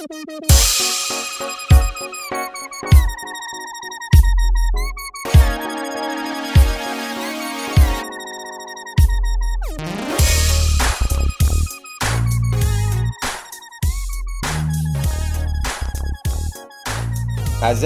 [0.00, 0.12] أعزائي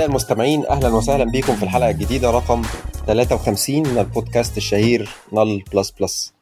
[0.07, 2.63] المستمعين أهلا وسهلا بكم في الحلقة الجديدة رقم
[3.07, 6.35] 53 من البودكاست الشهير نل بلس بلس.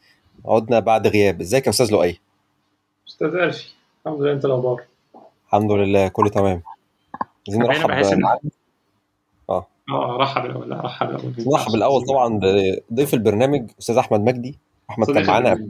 [0.45, 1.41] عدنا بعد غياب.
[1.41, 2.21] إزيك يا أستاذ لؤي؟
[3.09, 3.67] أستاذ الفي
[4.07, 4.92] الحمد لله أنت الأخبار؟
[5.55, 6.63] الحمد لله كله تمام.
[7.49, 8.41] عايزين أنا نرحب بحس إن- معانا
[9.51, 9.67] آه.
[10.21, 11.35] رحب الأول لا رحب الأول.
[11.39, 12.41] نرحب الأول طبعا
[12.91, 14.59] بضيف البرنامج أستاذ أحمد مجدي
[14.91, 15.69] أحمد كان معانا.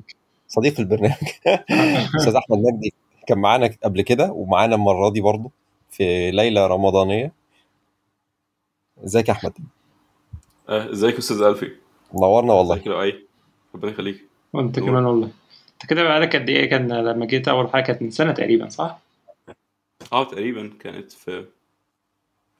[0.48, 1.14] صديق البرنامج.
[2.20, 2.92] أستاذ أحمد مجدي
[3.26, 5.50] كان معانا قبل كده ومعانا المرة دي برضه
[5.90, 7.32] في ليلة رمضانية.
[9.04, 9.52] إزيك يا أحمد؟
[10.68, 11.68] آه، إزيك يا أستاذ ألفي؟
[12.14, 12.74] منورنا والله.
[12.74, 13.26] إزيك لؤي
[13.74, 14.16] ربنا يخليك.
[14.52, 15.30] وأنت كمان والله.
[15.72, 18.98] أنت كده بقالك قد إيه؟ كان لما جيت أول حاجة كانت من سنة تقريبا صح؟
[20.12, 21.44] آه تقريبا كانت في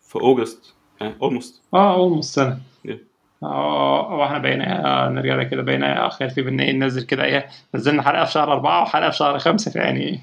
[0.01, 2.61] في أوجست يعني اولموست آه اولموست سنة.
[2.89, 2.97] Yeah.
[3.43, 7.49] آه وإحنا بقينا آه، نرجع لك كده بقينا اخر في بنا إيه ننزل كده إيه
[7.75, 10.21] نزلنا حلقة في شهر أربعة وحلقة في شهر خمسة فيعني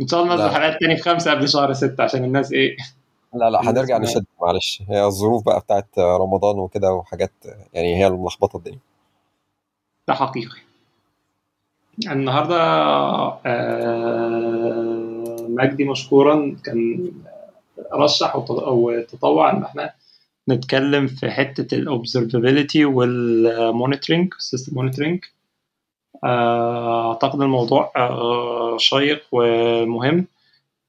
[0.00, 0.48] إن شاء الله ننزل.
[0.54, 2.76] حلقات تاني في خمسة قبل شهر ستة عشان الناس إيه
[3.34, 4.82] لا لا هنرجع نشد معلش.
[4.88, 7.32] هي الظروف بقى بتاعت رمضان وكده وحاجات
[7.72, 8.78] يعني هي اللي ملخبطة الدنيا.
[10.08, 10.58] ده حقيقي.
[12.10, 13.40] النهارده آه،
[15.54, 17.10] مجدي مشكورا كان
[17.92, 19.92] رشح وت- وتطوع إن إحنا
[20.48, 25.24] نتكلم في حتة ال observability وال monitoring system monitoring
[26.24, 30.26] أعتقد الموضوع آه، شيق ومهم.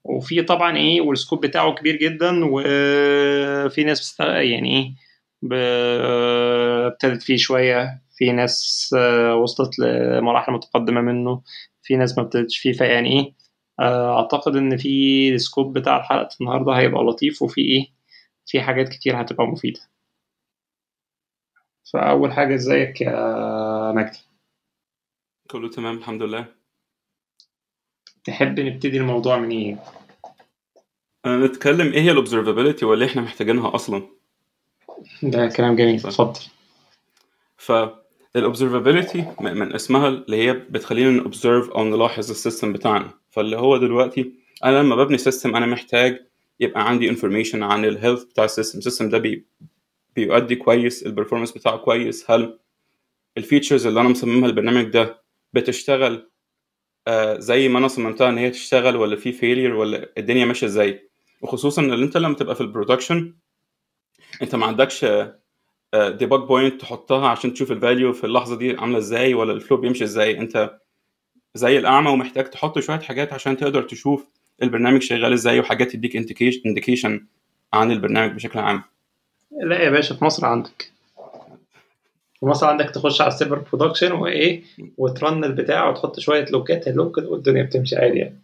[0.03, 4.17] وفي طبعا إيه والسكوب بتاعه كبير جدا وفي ناس.
[4.19, 4.93] يعني إيه
[6.87, 8.01] ابتدت فيه شوية.
[8.17, 11.41] في ناس آه، وصلت لمراحل متقدمة منه.
[11.83, 13.33] في ناس ما ابتدتش فيه فيعني إيه
[13.79, 17.87] أعتقد إن في السكوب بتاع حلقه النهارده هيبقى لطيف وفي إيه؟
[18.45, 19.79] في حاجات كتير هتبقى مفيدة.
[21.93, 24.19] فأول حاجة إزيك يا مجدي؟
[25.51, 26.45] كله تمام الحمد لله.
[28.23, 29.83] تحب نبتدي الموضوع من إيه؟
[31.25, 34.03] آه، نتكلم إيه هي ال observability واللي إحنا محتاجينها أصلا؟
[35.23, 35.95] ده كلام جميل.
[35.95, 36.39] اتفضل.
[38.35, 43.11] فال observability من اسمها اللي هي بتخلينا ن observe أو نلاحظ ال system بتاعنا.
[43.31, 44.31] فاللي هو دلوقتي
[44.63, 46.25] أنا لما ببني system أنا محتاج
[46.59, 48.77] يبقى عندي information عن ال health بتاع ال system.
[48.79, 49.45] ال system ده بي
[50.15, 52.31] بيؤدي كويس ال performance بتاعه كويس.
[52.31, 52.59] هل
[53.37, 55.21] ال features اللي أنا مصممها البرنامج ده
[55.53, 56.29] بتشتغل
[57.07, 61.09] آه زي ما أنا صممتها إن هي تشتغل ولا في failure ولا الدنيا ماشية إزاي؟
[61.41, 63.33] وخصوصا إن أنت لما تبقى في ال production
[64.41, 65.05] أنت ما عندكش
[66.19, 69.77] debug point تحطها عشان تشوف ال value في اللحظة دي عاملة إزاي ولا ال flow
[69.77, 70.37] بيمشي إزاي.
[70.39, 70.79] أنت
[71.55, 74.27] زي الأعمى ومحتاج تحط شوية حاجات عشان تقدر تشوف
[74.63, 76.15] البرنامج شغال إزاي وحاجات تديك
[76.65, 77.25] indication
[77.73, 78.83] عن البرنامج بشكل عام.
[79.61, 80.91] لا يا باشا في مصر عندك.
[82.39, 84.63] في مصر عندك تخش على ال server production وايه
[84.97, 86.87] وترن run البتاع وتحط شوية logات.
[86.87, 88.41] هلوج والدنيا بتمشي عادي يعني.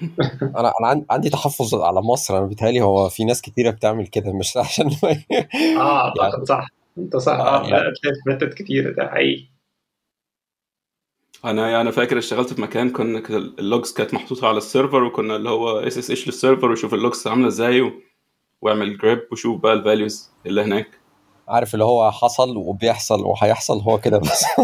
[0.42, 2.38] أنا أنا عن- عندي تحفظ على مصر.
[2.38, 4.90] أنا بيتهيألي هو في ناس كتيرة بتعمل كده مش عشان
[5.78, 6.66] آه أعتقد صح.
[6.98, 7.32] انت صح.
[7.32, 7.70] آه، آه يعني.
[7.70, 9.54] لا تلاقي في حتت كتير ده حقيقي.
[11.44, 15.78] أنا أنا فاكر اشتغلت في مكان كنا اللوجز كانت محطوطة على السيرفر وكنا اللي هو
[15.78, 17.92] اس اس اتش للسيرفر وشوف اللوجز عاملة إزاي و...
[18.62, 20.88] واعمل grep وشوف بقى ال values اللي هناك.
[21.48, 24.44] عارف اللي هو حصل وبيحصل وهيحصل هو كده بس.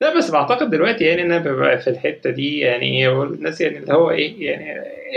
[0.00, 4.10] لا بس بعتقد دلوقتي يعني أنا ببقى في الحتة دي يعني الناس يعني اللي هو
[4.10, 4.64] إيه يعني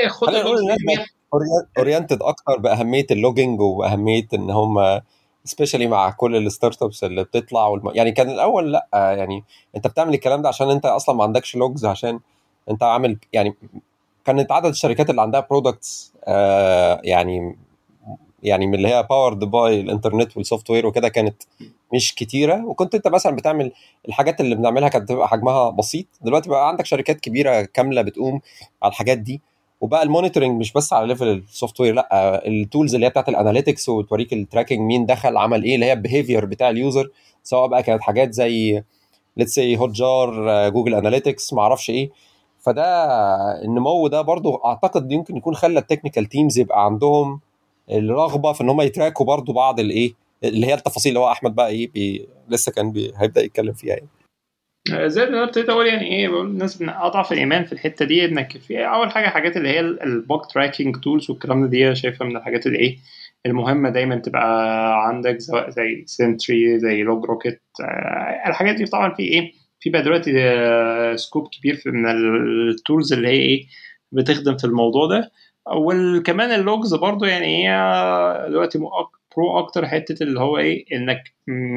[0.01, 1.09] إيه خد الناس
[1.77, 5.01] oriented أكتر بأهمية ال logging وباهميه إن هم
[5.43, 7.91] specially مع كل ال startups اللي بتطلع والم...
[7.95, 9.43] يعني كان الأول لأ يعني
[9.75, 12.19] أنت بتعمل الكلام ده عشان أنت أصلا ما عندكش logs عشان
[12.69, 13.55] أنت عامل يعني
[14.25, 17.57] كانت عدد الشركات اللي عندها products آه يعني
[18.43, 21.43] يعني من اللي هي powered by الإنترنت وال software وكده كانت
[21.93, 22.65] مش كتيرة.
[22.65, 23.71] وكنت أنت مثلا بتعمل
[24.07, 26.05] الحاجات اللي بنعملها كانت بتبقى حجمها بسيط.
[26.21, 28.41] دلوقتي بقى عندك شركات كبيرة كاملة بتقوم
[28.83, 29.41] على الحاجات دي.
[29.81, 33.29] وبقى ال monitoring مش بس على level ال software لأ ال tools اللي هي بتاعت
[33.29, 36.77] ال analytics وتوريك ال tracking مين دخل عمل إيه اللي هي ال behavior بتاع ال
[36.77, 37.09] user
[37.43, 38.83] سواء بقى كانت حاجات زي
[39.37, 42.09] let's say Hotjar Google Analytics ما أعرفش إيه.
[42.59, 42.83] فده
[43.65, 47.39] النمو ده برضو أعتقد يمكن يكون خلى ال technical teams يبقى عندهم
[47.91, 51.31] الرغبة في إن هم ي track وا برضو بعض الإيه اللي هي التفاصيل اللي هو
[51.31, 54.07] أحمد بقى إيه بي لسه كان بي هيبدأ يتكلم فيها يعني.
[54.87, 58.57] زي ما أنا ابتديت أقول يعني إيه بقول للناس أضعف الإيمان في الحتة دي إنك
[58.57, 62.67] في أول حاجة حاجات اللي هي ال bug tracking tools والكلام دي شايفها من الحاجات
[62.67, 62.97] اللي إيه
[63.45, 67.61] المهمة دايما تبقى عندك سواء زي Sentry زي LogRocket
[68.47, 70.31] الحاجات دي طبعا في إيه في بقى دلوقتي
[71.17, 72.05] scope كبير في من
[72.69, 73.65] ال tools اللي هي إيه
[74.11, 75.31] بتخدم في الموضوع ده
[75.75, 78.79] وكمان ال logs برضو يعني هي دلوقتي
[79.37, 81.23] برو أكتر حتة اللي هو إيه انك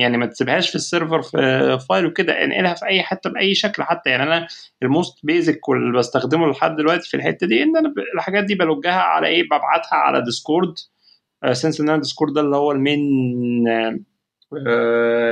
[0.00, 3.82] يعني ما تسيبهاش في ال server في file وكده انقلها في اي حتة بأي شكل
[3.82, 4.10] حتى.
[4.10, 4.46] يعني أنا
[4.82, 8.63] ال most basic واللي بستخدمه لحد دلوقتي في الحتة دي إن أنا الحاجات دي ب
[8.63, 10.74] log ها على إيه ببعتها على Discord
[11.52, 13.00] since إن أنا Discord ده اللي هو ال main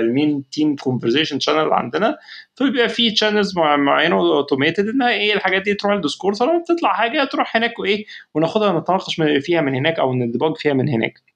[0.01, 2.19] ال main team conversation channel عندنا.
[2.57, 7.25] فبيبقى في channels معينة automated إنها إيه الحاجات دي تروح ال Discord فلما بتطلع حاجة
[7.25, 11.30] تروح هناك وايه وناخدها نتناقش فيها من هناك أو ن debug فيها من هناك.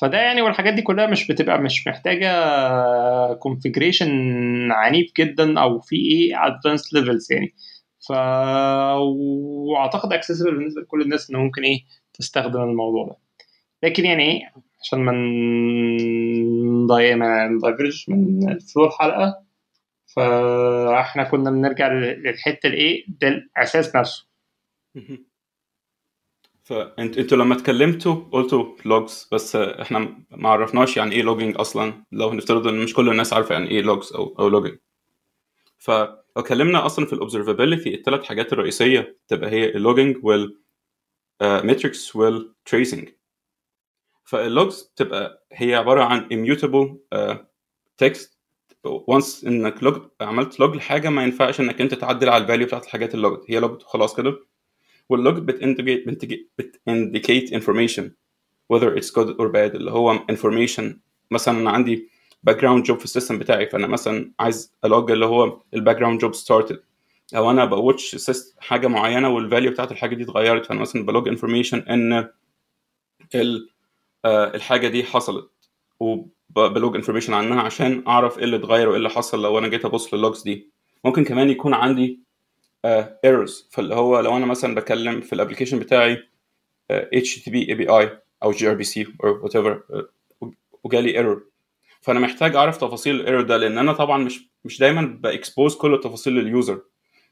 [0.00, 2.28] فده يعني والحاجات دي كلها مش بتبقى مش محتاجة
[3.34, 4.08] configuration
[4.72, 7.54] عنيف جدا أو في إيه advanced levels يعني.
[8.08, 8.12] ف
[9.00, 11.78] وأعتقد accessible بالنسبة لكل الناس ان ممكن إيه
[12.14, 13.16] تستخدم الموضوع ده.
[13.82, 14.40] لكن يعني إيه
[14.82, 15.12] عشان ما
[17.16, 19.42] ما ن diverge من flow الحلقة
[20.16, 24.26] فاحنا كنا بنرجع للحتة الإيه ده الاساس نفسه
[26.66, 32.04] فانت أنتوا لما اتكلمتوا قلتوا logs بس إحنا ما عرفناش يعني إيه logging أصلا.
[32.12, 34.78] لو هنفترض إن مش كل الناس عارفة يعني إيه logs أو أو logging
[35.78, 40.60] فلو اتكلمنا أصلا في ال observability الثلاث حاجات الرئيسية تبقى هي ال logging وال
[41.42, 43.08] metrics وال tracing
[44.24, 46.96] فال logs تبقى هي عبارة عن immutable
[47.98, 48.38] text
[48.84, 52.84] once إنك log عملت log لحاجة ما ينفعش إنك أنت تعدل على ال value بتاعت
[52.84, 54.45] الحاجات ال logged هي logged خلاص كده.
[55.08, 58.04] وال log بت indicate information
[58.72, 59.74] whether it's good or bad.
[59.74, 60.84] اللي هو information.
[61.30, 62.08] مثلا أنا عندي
[62.42, 66.20] background job في ال system بتاعي فأنا مثلا عايز أ log اللي هو ال background
[66.20, 66.80] job started
[67.36, 71.12] أو أنا ب watch حاجة معينة وال value بتاعت الحاجة دي اتغيرت فأنا مثلا ب
[71.12, 72.28] log information إن
[74.26, 75.50] الحاجة دي حصلت.
[76.00, 79.84] وب log information عنها عشان أعرف إيه اللي اتغير وإيه اللي حصل لو أنا جيت
[79.84, 80.70] أبص للوجز دي.
[81.04, 82.20] ممكن كمان يكون عندي
[83.24, 86.22] errors فاللي هو لو أنا مثلا بكلم في ال application بتاعي
[86.90, 89.82] اتش تي بي اي بي اي أو gRPC أو whatever
[90.84, 91.46] وجالي error
[92.00, 95.76] فأنا محتاج أعرف تفاصيل ال error ده لأن أنا طبعا مش مش دايما ب expose
[95.76, 96.82] كل التفاصيل لل user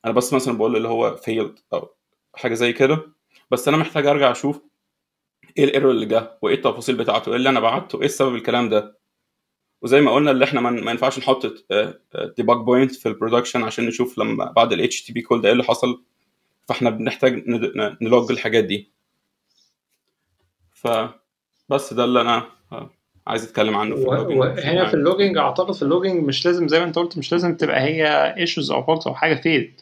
[0.05, 1.95] أنا بس مثلا بقول له اللي هو failed أو
[2.35, 3.07] حاجة زي كده.
[3.51, 4.61] بس أنا محتاج أرجع أشوف
[5.59, 8.69] إيه ال error اللي جه وإيه التفاصيل بتاعته إيه اللي أنا بعته إيه السبب الكلام
[8.69, 8.99] ده.
[9.85, 11.47] وزي ما قلنا اللي إحنا ما ينفعش نحط
[12.37, 15.65] debug point في ال production عشان نشوف لما بعد ال HTTP call ده إيه اللي
[15.65, 16.03] حصل.
[16.69, 17.43] فاحنا بنحتاج
[18.03, 18.91] ن log الحاجات دي.
[20.73, 22.47] فبس ده اللي أنا
[23.27, 26.47] عايز اتكلم عنه في ال logging وهنا في ال logging اعتقد في ال logging مش
[26.47, 29.35] لازم زي ما انت قلت مش لازم تبقى هي issues أو bugs أو حاجة.
[29.35, 29.81] فيد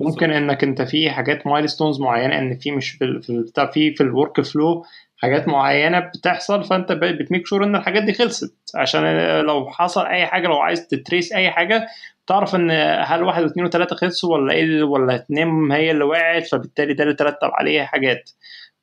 [0.00, 4.40] ممكن إنك أنت في حاجات milestones معينة إن في مش في في في, في ال
[4.40, 4.84] workflow
[5.16, 8.54] حاجات معينة بتحصل فأنت بت make sure إن الحاجات دي خلصت.
[8.74, 11.86] عشان لو حصل أي حاجة لو عايز ت trace أي حاجة
[12.26, 12.70] تعرف إن
[13.06, 17.14] هل واحد واثنين وثلاثه خلصوا ولا إيه ولا اتنين هي اللي وقعت فبالتالي ده اللي
[17.14, 18.30] ترتب عليها حاجات.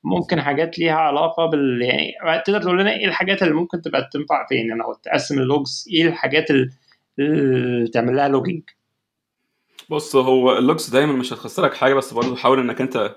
[0.03, 4.47] ممكن حاجات ليها علاقة بال يعني تقدر تقول لنا إيه الحاجات اللي ممكن تبقى تنفع
[4.47, 8.63] فين؟ يعني أو تقسم ال logs إيه الحاجات اللي تعمل لها logging
[9.89, 13.15] بص هو ال logs دايما مش هتخسرك حاجة بس برضه حاول إنك أنت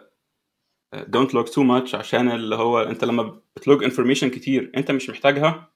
[1.05, 5.11] don't log too much عشان اللي هو انت لما بت log information كتير انت مش
[5.11, 5.69] محتاجها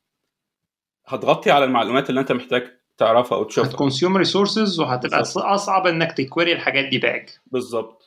[1.07, 5.45] هتغطي على المعلومات اللي انت محتاج تعرفها أو تشوفها هت consume resources وهتبقى بالزبط.
[5.45, 8.07] أصعب إنك ت query الحاجات دي back بالظبط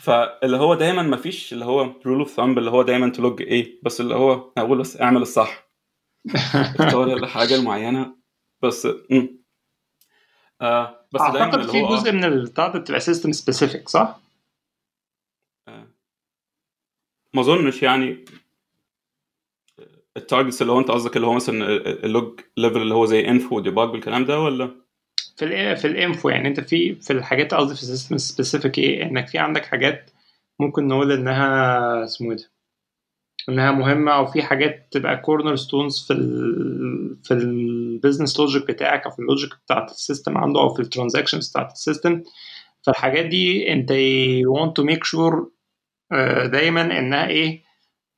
[0.00, 3.42] فاللي هو دايما ما فيش اللي هو rule of thumb اللي هو دايما ت log
[3.42, 5.68] إيه بس اللي هو أقول بس أعمل الصح
[6.80, 8.14] اختار الحاجة المعينة
[8.62, 8.88] بس.
[10.60, 14.20] آه بس أعتقد في جزء من البتاع بتبقى system specific صح؟
[17.34, 18.24] ما اظنش يعني
[20.16, 21.66] ال targets اللي هو انت قصدك اللي هو مثلا
[22.04, 24.70] ال log level اللي هو زي info و debug والكلام ده ولا؟
[25.36, 28.78] في ال في ال info يعني انت في في الحاجات قصدي في ال system specific
[28.78, 30.10] إيه؟ انك في عندك حاجات
[30.60, 32.50] ممكن نقول انها اسمه إيه ده؟
[33.48, 39.10] انها مهمة أو في حاجات تبقى cornerstones في ال في ال business logic بتاعك أو
[39.10, 42.22] في ال logic بتاعت ال system عنده أو في ال transactions بتاعت ال system.
[42.86, 43.92] فالحاجات دي انت
[44.56, 45.59] want to make sure
[46.46, 47.62] دايما إنها إيه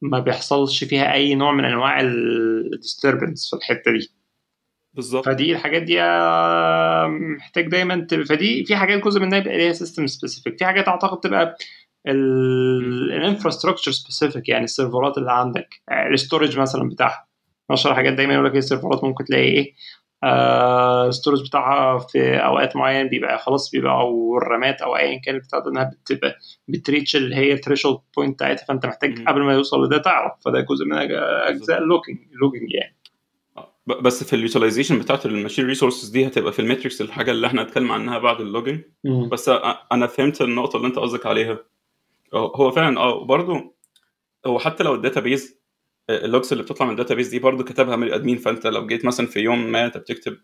[0.03, 4.11] ما بيحصلش فيها أي نوع من أنواع ال disturbance في الحتة دي.
[4.95, 5.27] بالظبط.
[5.27, 5.99] فدي الحاجات دي
[7.37, 8.15] محتاج دايما ت...
[8.15, 11.57] فدي في حاجات جزء منها يبقى ليها system specific في حاجات أعتقد تبقى
[12.07, 15.69] ال infrastructure specific يعني السيرفرات اللي عندك
[16.12, 17.27] ال storage مثلا بتاعها.
[17.71, 19.73] اشهر حاجات دايما يقول لك السيرفرات ممكن تلاقي إيه
[20.25, 25.38] ال storage آه بتاعها في أوقات معين بيبقى خلاص بيبقى أو الرامات أو ايا كان
[25.38, 26.37] بتاع إنها بتبقى
[26.69, 30.33] بت reach اللي هي ال threshold point بتاعتها فأنت محتاج قبل ما يوصل لده تعرف.
[30.45, 30.93] فده جزء من
[31.49, 32.97] أجزاء ال logging ال logging يعني.
[33.87, 37.31] ب- بس في ال utilization بتاعت ال machine resources دي هتبقى في ال metrics الحاجة
[37.31, 38.83] اللي إحنا هنتكلم عنها بعد ال logging.
[39.05, 39.49] بس
[39.93, 41.59] أنا فهمت النقطة اللي أنت قصدك عليها.
[42.35, 43.75] هو فعلا آه برضه
[44.47, 45.62] هو حتى لو ال database
[46.12, 49.04] ال logs اللي بتطلع من ال database دي برضه كاتبها بني آدمين فأنت لو جيت
[49.04, 50.38] مثلا في يوم ما أنت بتكتب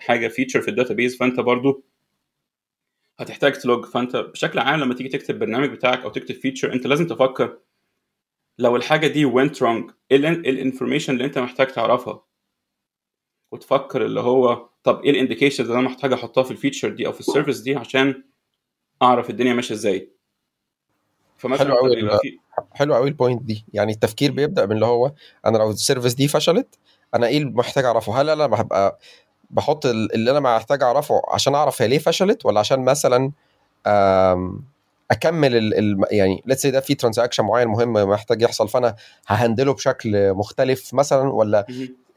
[0.00, 1.84] حاجة feature في ال database فأنت برضه
[3.18, 6.86] هتحتاج ت log فأنت بشكل عام لما تيجي تكتب برنامج بتاعك أو تكتب feature أنت
[6.86, 7.58] لازم تفكر
[8.58, 12.24] لو الحاجة دي went wrong إيه ال information اللي أنت محتاج تعرفها؟
[13.52, 17.06] وتفكر اللي هو طب إيه ال indication اللي أنا محتاج أحطها في ال feature دي
[17.06, 18.24] أو في ال service دي عشان
[19.02, 20.17] أعرف الدنيا ماشية إزاي؟
[21.38, 21.96] فمثلا حلو قوي
[22.72, 25.12] حلو ال point دي يعني التفكير بيبدأ من اللي هو
[25.46, 26.78] أنا لو ال service دي فشلت
[27.14, 28.98] أنا إيه اللي محتاج أعرفه هل أنا هبقى
[29.50, 33.32] بحط ال- اللي أنا محتاج أعرفه عشان أعرف هي ليه فشلت ولا عشان مثلا
[35.10, 39.32] أكمل ال ال يعني let's say ده في transaction معين مهم محتاج يحصل فأنا ه
[39.32, 41.66] handle ه بشكل مختلف مثلا ولا.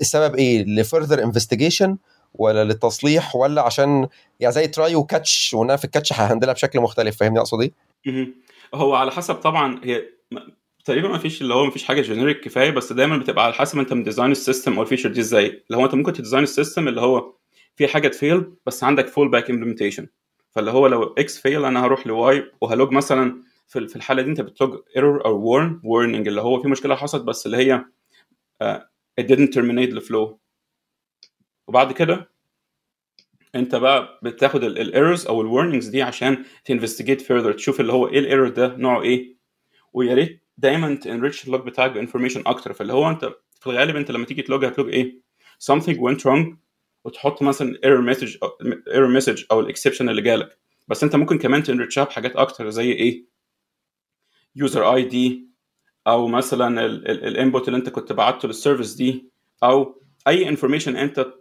[0.01, 1.98] السبب إيه ل further investigation
[2.36, 4.08] ولا للتصليح ولا عشان
[4.40, 7.40] يعني زي try و catch وأنا في ال catch ه handle ها بشكل مختلف فاهمني
[7.40, 7.72] أقصد إيه؟
[8.74, 10.06] هو على حسب طبعا هي
[10.86, 13.80] تقريبا ما فيش اللي هو ما فيش حاجة generic كفاية بس دايما بتبقى على حسب
[13.80, 15.46] انت م design ال system أو ال feature دي إزاي.
[15.48, 17.36] اللي هو انت ممكن ت design ال system اللي هو
[17.75, 20.08] في حاجة ت fail بس عندك fallback implementation
[20.51, 24.30] فاللي هو لو X fail أنا هروح ل Y وه log مثلا في الحالة دي
[24.30, 27.86] انت بت log error أو warn warning اللي هو في مشكلة حصلت بس اللي هي
[28.63, 28.78] uh,
[29.22, 30.36] it didn't terminate the flow.
[31.68, 32.30] وبعد كده
[33.55, 37.93] انت بقى بتاخد ال errors أو ال warnings دي عشان ت investigate further تشوف اللي
[37.93, 39.36] هو إيه ال error ده نوعه إيه.
[39.93, 42.74] ويا ريت دايما ت enrich ال log بتاعك ب information أكتر.
[42.74, 43.25] فاللي هو انت
[43.60, 45.22] في الغالب انت لما تيجي ت log هت log إيه؟
[45.72, 46.55] something went wrong
[47.05, 48.38] وتحط مثلا error message
[48.93, 50.58] error message أو ال exception اللي جالك.
[50.88, 53.25] بس انت ممكن كمان ت enrich ها بحاجات أكتر زي إيه؟
[54.55, 55.48] user ID
[56.08, 59.29] أو مثلا ال input اللي انت كنت بعته لل service دي
[59.63, 61.34] أو أي information انت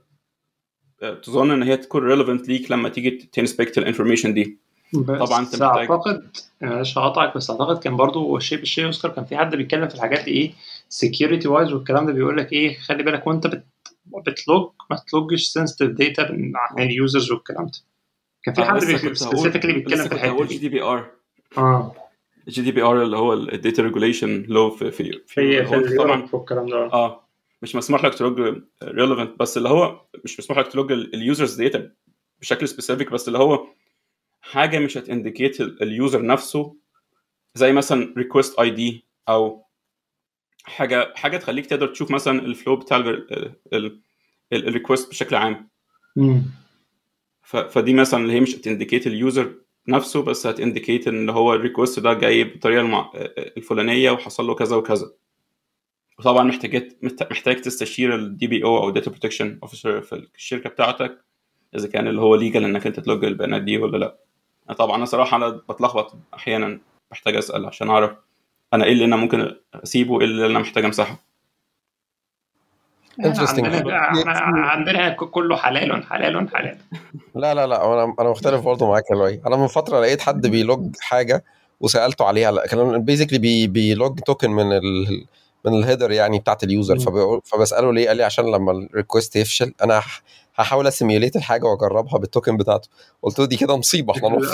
[1.23, 4.59] تظن إن هي تكون relevant ليك لما تيجي ت inspect ال information دي.
[4.95, 6.31] بس طبعاً أنت محتاج- اعتقد
[6.61, 10.25] معلش هقطعك بس أعتقد كان برضو شيء بالشيء يذكر كان في حد بيتكلم في الحاجات
[10.25, 10.53] دي إيه؟
[10.89, 13.65] security wise والكلام ده بيقول لك إيه؟ خلي بالك وأنت بت
[14.27, 16.23] بت log ما ت log ش sensitive data
[16.55, 17.73] عن ال users والكلام ده.
[18.43, 18.79] كان في أنا حد
[19.15, 21.11] specifically بيتكلم في الحتة هقول GD DPR
[21.59, 21.95] آه.
[22.49, 26.15] ال GDPR اللي هو ال data regulation لو في في في في هو في طبعا.
[26.15, 26.77] ال Europe والكلام ده.
[26.93, 27.25] آه.
[27.63, 31.93] مش مسموح لك تلوج relevant بس اللي هو مش مسموح لك تلوج ال users data
[32.41, 33.67] بشكل specific بس اللي هو
[34.41, 36.77] حاجة مش هت indicate اليوزر نفسه
[37.55, 39.65] زي مثلا request ID أو
[40.65, 42.97] حاجة حاجة تخليك تقدر تشوف مثلا ال flow بتاع
[44.53, 45.71] ال request بشكل عام
[46.17, 46.43] مم.
[47.43, 49.55] فدي مثلا اللي هي مش هت indicate ال user
[49.89, 53.11] نفسه بس هت indicate إن هو ال request ده جاي بالطريقة.
[53.57, 55.13] الفلانية وحصل له كذا وكذا
[56.21, 56.93] وطبعا محتاج
[57.31, 61.19] محتاج تستشير ال DPO أو data protection officer في الشركة بتاعتك
[61.77, 64.17] إذا كان اللي هو legal إنك أنت تلوج البيانات دي ولا لأ.
[64.69, 66.79] أنا طبعا أنا صراحة أنا بتلخبط أحيانا
[67.11, 68.11] بحتاج أسأل عشان أعرف
[68.75, 71.17] أنا إيه اللي أنا ممكن أسيبه وإيه اللي أنا محتاج أمسحه.
[73.23, 73.65] Interesting.
[73.65, 76.79] عندنا إحنا عندنا كله حلال حلال حلال.
[77.35, 79.41] لا لا لا أنا أنا مختلف برضه معاك يا لؤي.
[79.47, 81.45] أنا من فترة لقيت حد بيلوج حاجة
[81.81, 82.51] وسألته عليها.
[82.51, 85.27] لا، كان basically بي بيلوج token من ال
[85.65, 86.99] من ال header يعني بتاعت ال user.
[87.45, 90.23] فبسأله ليه قال لي عشان لما ال request يفشل أنا هح-
[90.55, 92.89] هحاول ا simulate الحاجة وأجربها بال token بتاعته.
[93.23, 94.51] قلت له دي كده مصيبة إحنا نص.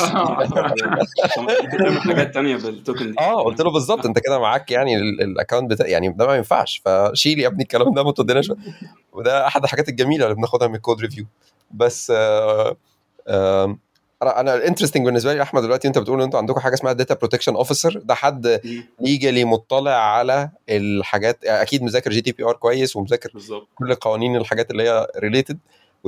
[1.98, 3.18] حاجات تانية بال token دي.
[3.20, 6.82] آه قلت له بالظبط أنت كده معاك يعني ال account بتاع يعني ده ما ينفعش.
[6.84, 8.52] فشيل يا ابني الكلام ده ما تديناش
[9.12, 11.26] وده أحد الحاجات الجميلة اللي بناخدها من ال code review
[11.70, 12.76] بس آه
[13.28, 13.78] آه
[14.22, 17.14] أنا ال interesting بالنسبة لي أحمد دلوقتي أنت بتقول إن أنتوا عندكم حاجة اسمها data
[17.14, 18.60] protection officer ده حد
[19.00, 23.68] legally مطلع على الحاجات أكيد مذاكر GDPR كويس ومذاكر بالظبط.
[23.74, 25.58] كل قوانين الحاجات اللي هي related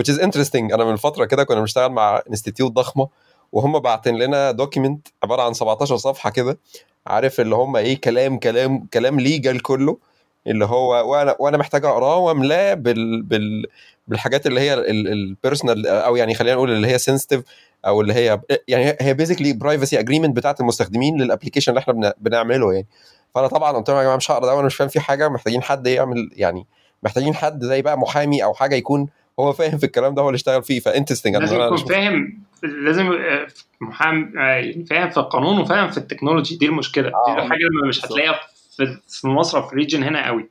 [0.00, 0.55] which is interesting.
[0.75, 3.09] أنا من فترة كده كنا بنشتغل مع institute ضخمة
[3.53, 6.59] وهم باعتين لنا document عبارة عن 17 صفحة كده
[7.07, 9.99] عارف اللي هم إيه كلام كلام كلام legal كله.
[10.47, 13.66] اللي هو وأنا وأنا محتاج اقراه واملاه بال بال
[14.09, 17.43] بالحاجات اللي هي ال personal أو يعني خلينا نقول اللي هي sensitive
[17.87, 22.12] أو اللي هي يعني هي basically privacy agreement بتاعت المستخدمين لل application اللي إحنا بن-
[22.21, 22.87] بنعمله يعني.
[23.35, 25.62] فأنا طبعا قلت لهم يا جماعة مش هقرأ ده وأنا مش فاهم فيه حاجة محتاجين
[25.62, 26.66] حد يعمل يعني
[27.02, 29.09] محتاجين حد زي بقى محامي أو حاجة يكون
[29.40, 30.80] هو فاهم في الكلام ده هو اللي اشتغل فيه.
[30.81, 32.42] ف interesting لازم يكون فاهم
[32.85, 33.47] لازم يبقى
[33.80, 37.09] محام يعني فاهم في القانون وفاهم في ال technology دي المشكلة.
[37.09, 37.35] آه.
[37.35, 38.40] دي الحاجة اللي مش هتلاقيها
[38.78, 40.50] في في مصر في ال region هنا قوي.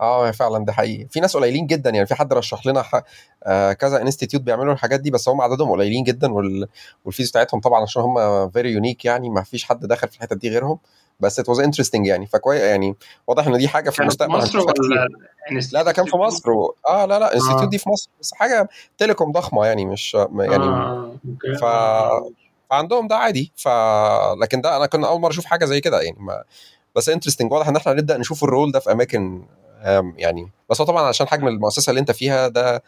[0.00, 1.08] آه فعلا ده حقيقي.
[1.08, 3.02] في ناس قليلين جدا يعني في حد رشح لنا ح...
[3.44, 6.68] آه كذا institute بيعملوا الحاجات دي بس هم عددهم قليلين جدا وال...
[7.04, 10.36] وال fees بتاعتهم طبعا عشان هم very unique يعني ما فيش حد دخل في الحتة
[10.36, 10.78] دي غيرهم.
[11.20, 12.26] بس it was interesting يعني.
[12.26, 12.94] فكويس يعني
[13.26, 14.32] واضح إن دي حاجة في المستقبل.
[14.32, 15.08] مصر ولا
[15.72, 16.74] لا ده كان في مصر و...
[16.88, 17.68] آه لا لا institute آه.
[17.68, 18.10] دي في مصر.
[18.20, 18.68] بس حاجة
[18.98, 21.64] telecom ضخمة يعني مش يعني okay ف
[22.70, 23.52] فعندهم ده عادي.
[23.56, 23.68] ف
[24.42, 26.42] لكن ده أنا كنا أول مرة أشوف حاجة زي كده يعني ما...
[26.98, 29.46] بس interesting واضح إن إحنا هنبدأ نشوف ال role ده في أماكن
[30.16, 32.82] يعني بس هو طبعا عشان حجم المؤسسة اللي أنت فيها ده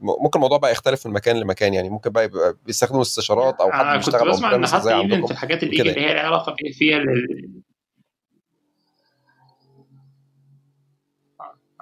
[0.00, 3.80] ممكن الموضوع بقى يختلف من مكان لمكان يعني ممكن بقى يبقى بيستخدموا استشارات أو حد
[3.80, 6.96] أنا كنت بيشتغل بسمع إن حتى even عندكم في الحاجات اللي هي لها علاقة فيها.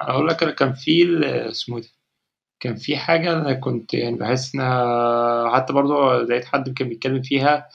[0.00, 1.88] أنا أقول لك أنا كان في اسمه إيه ده
[2.60, 7.56] كان في حاجة أنا كنت يعني بحس إنها حتى برضو لقيت حد كان بيتكلم فيها
[7.56, 7.68] آه،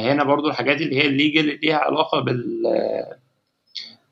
[0.00, 2.62] هنا برضو الحاجات اللي هي ال legal اللي ليها علاقة بال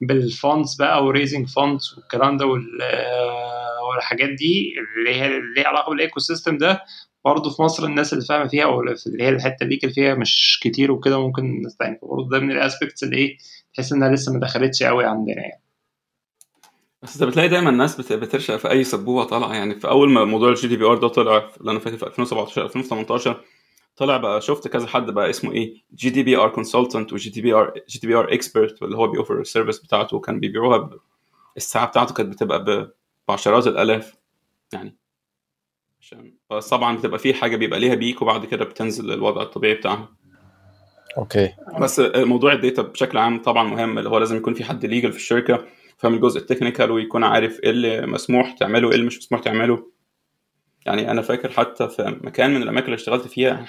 [0.01, 2.45] بال funds بقى و raising funds والكلام ده
[2.83, 6.83] آه، والحاجات دي اللي هي اللي ليها علاقة بال ecosystem ده.
[7.25, 10.15] برضه في مصر الناس اللي فاهمة فيها أو اللي هي الحته اللي ال legal فيها
[10.15, 11.99] مش كتير وكده ممكن نستعين.
[12.03, 13.39] برضه ده من ال aspects اللي إيه
[13.75, 15.63] تحس إنها لسه ما دخلتش قوي عندنا يعني.
[17.03, 19.75] بس انت بتلاقي دايما الناس بت- بترشق في أي سبوبة طالعة يعني.
[19.75, 23.41] في أول ما موضوع ال GDPR ده طلع اللي أنا فاكر في 2017 2018
[23.99, 27.99] طلع بقى شفت كذا حد بقى اسمه إيه GDPR consultant وجي دي بي ار جي
[27.99, 30.99] دي بي ار اكسبرت اللي هو بيوفر ال service بتاعته وكان بيبيعوها ب...
[31.57, 32.95] الساعة بتاعته كانت بتبقى.
[33.29, 34.15] بعشرات الألاف
[34.73, 34.97] يعني.
[36.01, 40.09] عشان بس طبعا بتبقى في حاجة بيبقى ليها peak وبعد كده بتنزل للوضع الطبيعي بتاعها.
[41.19, 41.55] okay.
[41.81, 45.13] بس موضوع ال data بشكل عام طبعا مهم اللي هو لازم يكون في حد legal
[45.13, 45.65] في الشركة
[45.97, 49.87] فاهم الجزء ال technical ويكون عارف إيه اللي مسموح تعمله وايه اللي مش مسموح تعمله.
[50.89, 53.67] يعني أنا فاكر حتى في مكان من الأماكن اللي اشتغلت فيها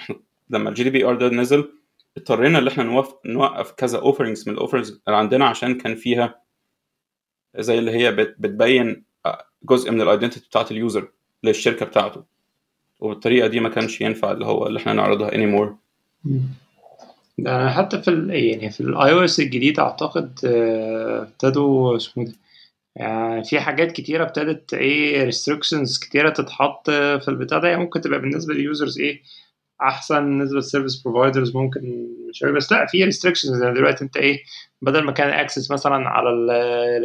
[0.50, 1.72] لما ال GDPR ده نزل
[2.16, 6.40] اضطرينا إن إحنا نوقف نوقف كذا offerings من ال offers اللي عندنا عشان كان فيها
[7.56, 9.04] زي اللي هي بت- بتبين
[9.62, 11.08] جزء من ال identity بتاعت ال user
[11.44, 12.24] للشركة بتاعته.
[13.00, 15.70] وبالطريقة دي ما كانش ينفع اللي هو اللي إحنا نعرضها anymore.
[17.38, 22.32] ده حتى في ال يعني في ال iOS الجديد أعتقد آه، ابتدوا اسمه
[22.96, 27.68] يعني في حاجات كتيرة ابتدت إيه restrictions كتيرة تتحط في البتاع ده.
[27.68, 29.22] يعني ممكن تبقى بالنسبة لل users إيه
[29.82, 31.80] أحسن بالنسبة لل service providers ممكن
[32.30, 34.38] مش بس لأ في restrictions يعني دلوقتي أنت إيه
[34.82, 36.28] بدل ما كان access مثلا على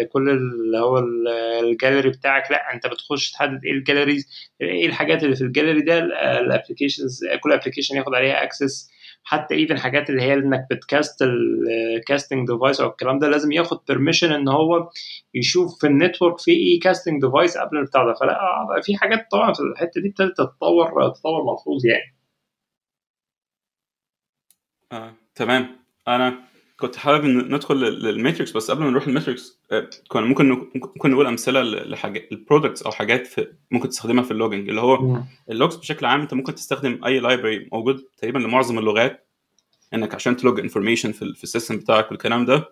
[0.02, 1.28] لكل اللي هو ال-
[1.63, 4.30] الجاليري بتاعك لأ أنت بتخش تحدد إيه ال galleries
[4.62, 6.00] إيه الحاجات اللي في الجاليري ده
[6.39, 8.89] ال applications كل application ياخد عليها access
[9.28, 13.52] حتى even حاجات اللي هي إنك بت cast ال casting device أو الكلام ده لازم
[13.52, 14.90] ياخد permission إن هو
[15.34, 18.14] يشوف في ال network في إيه casting device قبل البتاع ده.
[18.14, 18.38] فلا
[18.84, 22.16] في حاجات طبعا في الحتة دي ابتدت تتطور تطور ملحوظ يعني.
[24.92, 25.76] آه، تمام.
[26.08, 26.40] أنا
[26.80, 30.50] كنت حابب ندخل لل- لل metrics بس قبل ما نروح لل metrics آه، كنا ممكن
[30.76, 34.82] ممكن نقول أمثلة لحاجات ال products أو حاجات في ممكن تستخدمها في ال logging اللي
[34.82, 34.96] هو
[35.50, 39.28] ال logs بشكل عام أنت ممكن تستخدم أي library موجود تقريبا لمعظم اللغات
[39.94, 42.70] إنك عشان تلوج information في, ال- في ال system بتاعك والكلام ده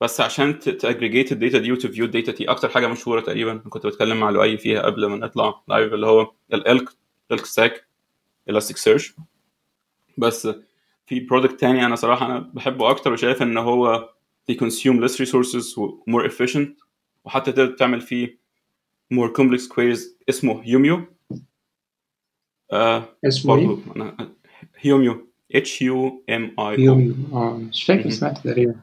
[0.00, 2.50] بس عشان تاجريجيت الداتا دي وتفيو الداتا دي.
[2.50, 6.32] أكتر حاجة مشهورة تقريبا كنت بتكلم مع لؤي فيها قبل ما نطلع live اللي هو
[6.54, 6.88] ال ELK
[7.32, 7.86] ELK stack ال
[8.48, 9.14] Elasticsearch
[10.18, 10.48] بس
[11.06, 14.10] في product تاني أنا صراحة أنا بحبه أكتر وشايف إن هو
[14.50, 15.76] they consume less resources
[16.10, 16.68] more efficient
[17.24, 18.38] وحتى تقدر تعمل فيه
[19.14, 20.00] more complex queries.
[20.28, 21.06] اسمه Humio
[22.72, 24.32] آه اسمه إيه؟ أنا
[24.76, 28.10] هيوميو اتش يو ام اي أو يوم آه مش فاكر.
[28.10, 28.74] سمعت تقريبا.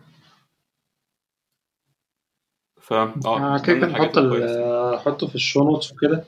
[2.81, 4.95] ف آه آه كده نحط الكويسة.
[4.95, 6.25] نحطه في ال show notes وكده.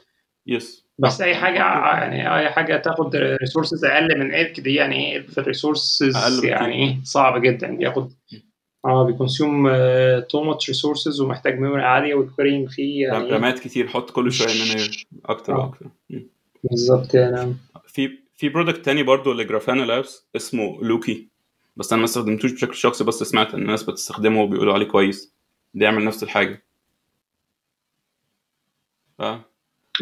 [0.47, 5.37] yes بس أي حاجة يعني أي حاجة تاخد resources أقل من ELK دي يعني في
[5.37, 6.45] ال resources.
[6.45, 7.75] يعني إيه صعب جدا.
[7.77, 8.11] بياخد
[8.85, 9.69] آه بي consume
[10.29, 13.87] too much resources ومحتاج memory عالية وال querying فيه يعني؟ رامات كتير.
[13.87, 14.87] حط كل شوية من
[15.25, 15.59] أكتر آه.
[15.59, 15.85] وأكتر.
[16.63, 17.55] بالظبط يعني.
[17.87, 21.27] في في product تاني برضه ل Grafana Labs اسمه لوكي.
[21.75, 25.33] بس أنا ما استخدمتوش بشكل شخصي بس سمعت إن الناس بتستخدمه وبيقولوا عليه كويس.
[25.73, 26.63] بيعمل نفس الحاجة.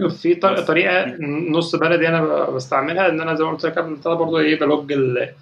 [0.07, 0.35] في.
[0.35, 1.05] طريقة
[1.51, 4.67] نص بلدي أنا بستعملها إن أنا زي ما قلت لك قبل البتاع برضه إيه ب
[4.67, 5.33] log ال...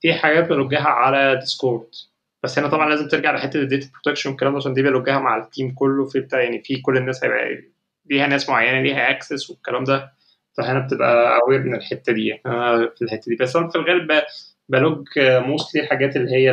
[0.00, 1.86] في حاجات ب log ها على Discord
[2.42, 5.11] بس هنا طبعا لازم ترجع لحتة ال data protection والكلام ده عشان دي ب log
[5.11, 7.62] ها مع ال team كله في بتاع يعني في كل الناس هيبقى
[8.10, 10.12] ليها ناس معينة ليها access والكلام ده.
[10.58, 12.40] فهنا بتبقى aware من الحتة دي
[12.96, 13.36] في الحتة دي.
[13.40, 14.22] بس أنا في الغالب
[14.68, 16.50] ب log mostly حاجات اللي هي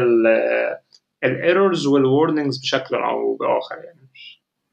[1.23, 3.98] ال errors وال warnings بشكل أو بآخر يعني.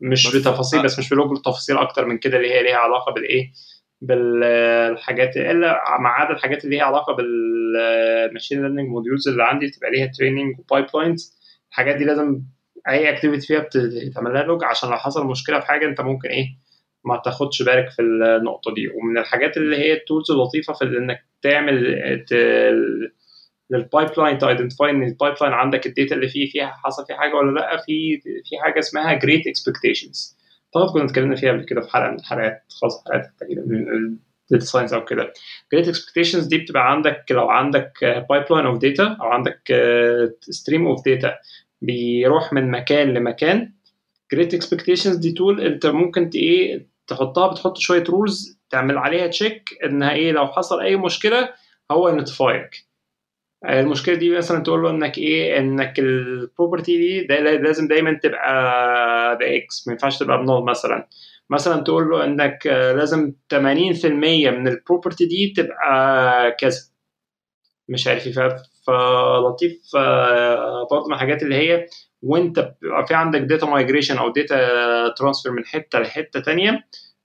[0.00, 3.12] مش بس- بتفاصيل بس مش ب log التفاصيل أكتر من كده اللي هي ليها علاقة
[3.12, 3.52] بالايه
[4.00, 9.90] بالحاجات إلا ما عدا الحاجات اللي ليها علاقة بال machine learning models اللي عندي بتبقى
[9.90, 11.36] ليها training و pipelines
[11.70, 12.42] الحاجات دي لازم
[12.88, 16.46] أي activity فيها بتتعمل لها log عشان لو حصل مشكلة في حاجة أنت ممكن إيه؟
[17.04, 18.88] ما تاخدش بالك في النقطة دي.
[18.88, 21.94] ومن الحاجات اللي هي ال tools اللطيفه في إنك تعمل
[23.70, 27.14] لل pipeline ت identify إن ال pipeline عندك ال data اللي فيه فيها حصل فيه
[27.14, 30.36] حاجة ولا لأ؟ في في حاجة اسمها Great Expectations
[30.72, 33.30] طبعا كنا اتكلمنا فيها قبل كده في حلقة من الحلقات خاصه حلقات
[34.50, 35.32] data science أو كده.
[35.72, 37.92] Great Expectations دي بتبقى عندك لو عندك
[38.30, 39.62] pipeline of data أو عندك
[40.40, 41.34] stream of data
[41.82, 43.72] بيروح من مكان لمكان.
[44.32, 50.12] Great Expectations دي tool أنت ممكن إيه تحطها بتحط شوية rules تعمل عليها check إنها
[50.12, 51.48] إيه لو حصل أي مشكلة
[51.90, 52.85] هو ي notify ك
[53.68, 59.63] المشكلة دي مثلا تقول له إنك إيه إنك ال property دي لازم دايما تبقى ب
[59.63, 61.08] X ما ينفعش تبقى ب null مثلا.
[61.50, 63.56] مثلا تقول له إنك لازم 80%
[64.06, 66.80] من ال property دي تبقى كذا.
[67.88, 68.32] مش عارف إيه
[68.86, 69.80] فلطيف
[70.90, 71.86] برضه من الحاجات اللي هي
[72.22, 74.58] وأنت بيبقى في عندك data migration أو data
[75.08, 76.84] transfer من حتة لحتة ثانية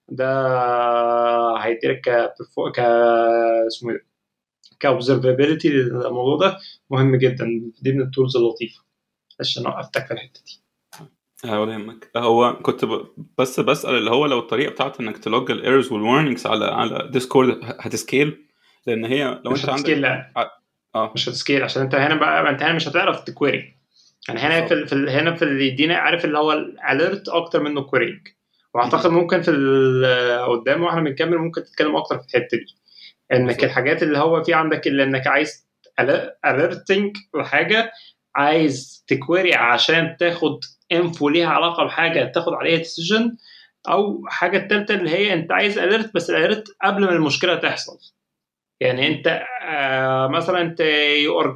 [0.09, 0.25] ده
[1.57, 2.01] هيديلك
[2.75, 2.79] ك
[3.67, 4.10] اسمه إيه
[4.81, 6.57] ك observability للموضوع ده
[6.89, 7.71] مهم جدا.
[7.81, 8.81] دي من ال tools اللطيفة.
[9.39, 10.61] عشان وقفتك في الحتة دي.
[11.49, 12.11] ولا يهمك.
[12.17, 12.85] هو كنت.
[13.37, 16.65] بس بسأل اللي هو لو الطريقة بتاعت إنك ت log ال errors وال warnings على
[16.65, 18.45] على Discord هت scale؟
[18.87, 20.51] لأن هي لو مش أنت هت scale عندك لا
[20.95, 21.11] آه.
[21.15, 21.63] مش هت scale.
[21.63, 23.75] عشان أنت هنا بقى أنت هنا مش هتعرف ت query
[24.27, 24.85] يعني هنا في.
[24.87, 24.95] في.
[24.95, 28.27] هنا في اللي يدينا عارف اللي هو ال alert أكتر منه querying
[28.73, 30.05] وأعتقد ممكن في ال...
[30.49, 32.80] قدام وإحنا بنكمل ممكن تتكلم أكتر في الحتة دي.
[33.33, 33.63] انك.
[33.63, 35.67] الحاجات اللي هو في عندك اللي انك عايز
[36.45, 37.91] alerting لحاجة
[38.35, 40.59] عايز ت query عشان تاخد
[40.91, 43.37] info ليها علاقة بحاجة تاخد عليها decision
[43.89, 47.97] أو حاجة الثالثه اللي هي أنت عايز alert بس ال alert قبل ما المشكلة تحصل
[48.79, 50.81] يعني أنت آه مثلا أنت
[51.25, 51.51] you are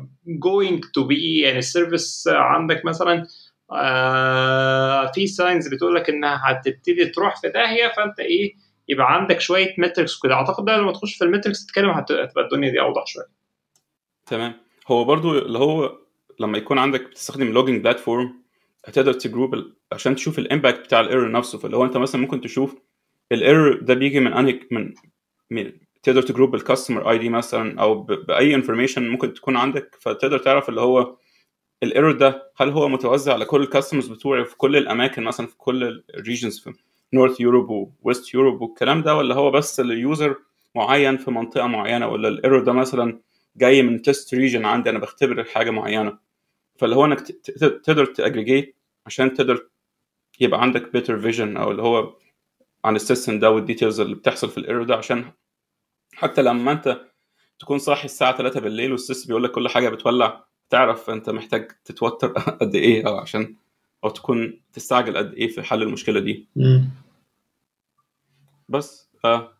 [0.47, 3.27] going to be يعني ال service عندك مثلا
[3.71, 8.55] آه في signs بتقول لك إنها هتبتدي تروح في داهية فأنت إيه
[8.87, 12.43] يبقى عندك شوية metrics كده أعتقد ده لما تخش في ال metrics تتكلم هت- هتبقى
[12.43, 13.25] الدنيا دي أوضح شوية
[14.25, 14.53] تمام
[14.87, 15.97] هو برضو اللي هو
[16.39, 18.41] لما يكون عندك بتستخدم logging platform
[18.85, 19.71] هتقدر ت group.
[19.91, 22.75] عشان تشوف ال impact بتاع ال error نفسه فاللي هو أنت مثلا ممكن تشوف
[23.31, 24.93] ال error ده بيجي من أنهي من,
[25.51, 25.71] من
[26.03, 28.01] تقدر ت group بال customer ID مثلا أو.
[28.03, 31.17] بأي information ممكن تكون عندك فتقدر تعرف اللي هو
[31.83, 35.47] ال error ده هل هو متوزع على كل ال customers بتوعي في كل الأماكن مثلا
[35.47, 36.59] في كل ال regions
[37.13, 40.35] North Europe و West Europe والكلام ده ولا هو بس ل user
[40.75, 43.19] معين في منطقة معينة ولا ال error ده مثلا
[43.57, 46.17] جاي من test region عندي أنا بختبر حاجة معينة.
[46.79, 47.19] فاللي هو إنك
[47.83, 49.69] تقدر ت aggregate عشان تقدر
[50.39, 52.17] يبقى عندك better vision أو اللي هو
[52.85, 55.31] عن ال system ده وال details اللي بتحصل في ال error ده عشان
[56.13, 57.01] حتى لما أنت
[57.59, 61.71] تكون صاحي الساعة 3 بالليل وال system بيقول لك كل حاجة بتولع تعرف أنت محتاج
[61.85, 62.27] تتوتر
[62.61, 63.55] قد إيه أو عشان
[64.05, 66.47] أو تكون تستعجل قد إيه في حل المشكلة دي.
[68.69, 69.51] بس آه.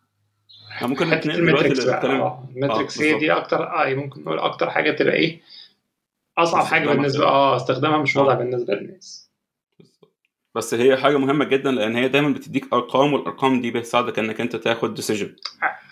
[0.82, 1.96] ممكن حتة نتنقل دلوقتي ال metrics بقى.
[1.96, 2.20] للكلام.
[2.20, 2.48] آه.
[2.56, 3.20] ال metrics آه، هي بالظبط.
[3.20, 5.40] دي أكتر آه ممكن نقول أكتر حاجة تبقى إيه؟
[6.38, 7.24] أصعب حاجة بالنسبة.
[7.24, 8.20] آه استخدامها مش آه.
[8.22, 9.30] واضح بالنسبة للناس.
[10.54, 14.56] بس هي حاجة مهمة جدا لأن هي دايما بتديك أرقام والأرقام دي بتساعدك إنك أنت
[14.56, 15.36] تاخد decision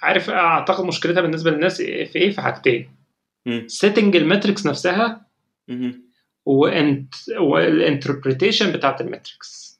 [0.03, 2.91] عارف أعتقد مشكلتها بالنسبة للناس في إيه؟ في حاجتين.
[3.67, 5.27] setting ال metrics نفسها
[6.47, 9.75] وانت وال interpretation بتاعت ال metrics.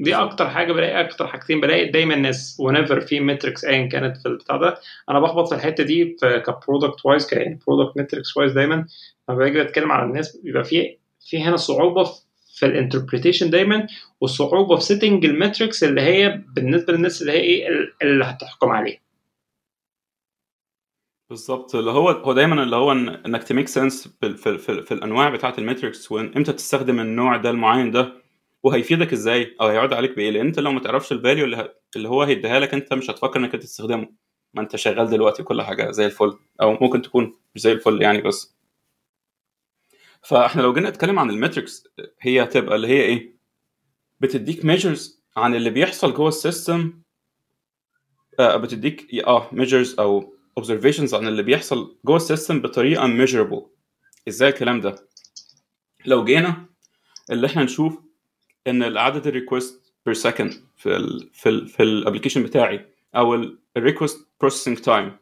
[0.00, 0.14] دي.
[0.14, 4.56] أكتر حاجة بلاقي أكتر حاجتين بلاقي دايما الناس ونيفر في metrics ايا كانت في البتاع
[4.56, 4.74] ده.
[5.10, 8.86] أنا بخبط في الحتة دي في ك product wise يعني product metrics wise دايما.
[9.28, 12.04] لما باجي اتكلم على الناس بيبقى في في هنا صعوبة
[12.56, 13.86] في- ال interpretation دايما
[14.20, 17.68] والصعوبه في setting ال metrics اللي هي بالنسبة للناس اللي هي إيه
[18.02, 19.05] اللي هتحكم عليه
[21.30, 24.94] بالظبط اللي هو هو دايما اللي هو إنك ت make sense في, في, في, في
[24.94, 28.12] الأنواع بتاعه ال metrics وامتى تستخدم النوع ده المعين ده
[28.62, 32.08] وهيفيدك إزاي أو هيعود عليك بإيه؟ لأن أنت لو ما تعرفش ال value اللي, اللي
[32.08, 34.08] هو هيديها لك أنت مش هتفكر إنك تستخدمه.
[34.54, 38.22] ما أنت شغال دلوقتي كل حاجة زي الفل أو ممكن تكون مش زي الفل يعني
[38.22, 38.56] بس.
[40.22, 41.88] فإحنا لو جينا نتكلم عن ال metrics
[42.20, 43.36] هي هتبقى اللي هي إيه؟
[44.20, 47.02] بتديك measures عن اللي بيحصل جوه ال system
[48.40, 53.62] آه بتديك آه measures أو observations عن اللي بيحصل جوه ال system بطريقة measurable.
[54.28, 55.08] إزاي الكلام ده؟
[56.06, 56.66] لو جينا
[57.30, 57.98] اللي إحنا نشوف
[58.66, 63.34] إن عدد ال request per second في ال في ال في ال application بتاعي أو
[63.76, 65.16] ال request processing time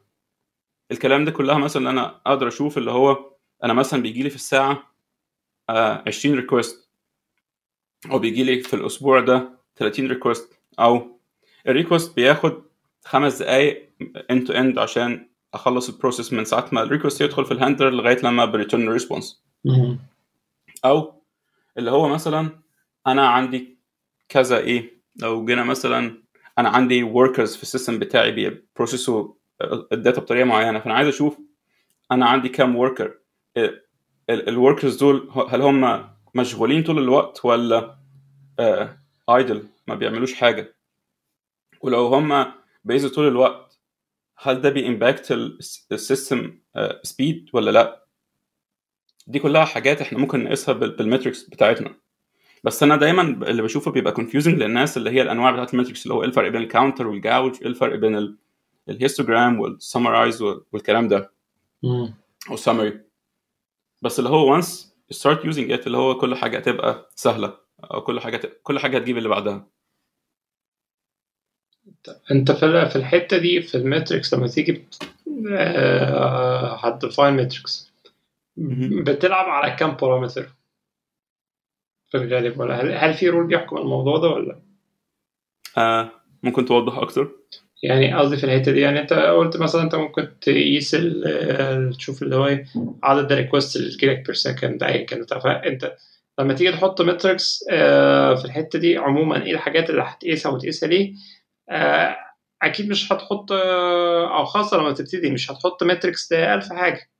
[0.90, 3.30] الكلام ده كلها مثلا أنا أقدر أشوف اللي هو
[3.64, 4.94] أنا مثلا بيجي لي في الساعة
[5.70, 6.88] آه 20 request
[8.10, 11.20] أو بيجي لي في الأسبوع ده 30 request أو
[11.68, 12.62] ال request بياخد
[13.04, 13.90] خمس دقايق
[14.30, 17.59] end to end عشان أخلص ال process من ساعة ما ال request يدخل في ال
[17.59, 19.44] handler لغاية لما ب return response
[20.84, 21.22] أو
[21.78, 22.50] اللي هو مثلا
[23.06, 23.78] أنا عندي
[24.28, 26.22] كذا إيه لو جينا مثلا
[26.58, 29.32] أنا عندي workers في ال system بتاعي بي process
[29.92, 31.38] وا ال data بطريقة معينة فأنا عايز أشوف
[32.12, 33.18] أنا عندي كام worker
[34.30, 37.98] ال workers دول هل هم مشغولين طول الوقت ولا
[39.30, 40.76] idle ما بيعملوش حاجة.
[41.80, 42.52] ولو هم
[42.84, 43.78] busy طول الوقت.
[44.38, 45.32] هل ده بي impact
[45.92, 46.58] ال system
[47.02, 48.04] speed ولا لا؟
[49.26, 51.94] دي كلها حاجات إحنا ممكن نقيسها بال metrics بتاعتنا.
[52.64, 56.14] بس أنا دايما اللي بشوفه بيبقى confusing للناس اللي هي الأنواع بتاعت ال metrics اللي
[56.14, 58.36] هو إيه الفرق بين ال counter وال gauge إيه الفرق بين
[58.88, 61.32] ال histogram وال summarize والكلام ده؟
[62.50, 63.00] أو سمري
[64.02, 64.66] بس اللي هو once
[65.14, 67.58] start using it اللي هو كل حاجة هتبقى سهلة.
[67.84, 69.66] أو كل حاجة كل حاجة هتجيب اللي بعدها.
[72.30, 74.84] انت في الحتة دي في ال metrics لما تيجي
[76.78, 77.92] هت define metrics
[79.06, 80.48] بتلعب على كام parameter
[82.10, 84.60] في الغالب ولا هل, هل في rule بيحكم الموضوع ده ولا؟
[85.78, 86.10] آه
[86.42, 87.30] ممكن توضح أكتر؟
[87.82, 90.90] يعني قصدي في الحتة دي يعني انت قلت مثلا انت ممكن تقيس
[91.98, 92.58] تشوف اللي هو
[93.02, 95.96] عدد ال request اللي تجيلك per second ايا كانت فأنت
[96.38, 97.64] لما تيجي تحط metrics
[98.36, 101.14] في الحتة دي عموما إيه الحاجات اللي هتقيسها وتقيسها ليه؟
[102.62, 107.10] أكيد مش هتحط أو خاصة لما تبتدي مش هتحط metrics ل 1000 حاجة.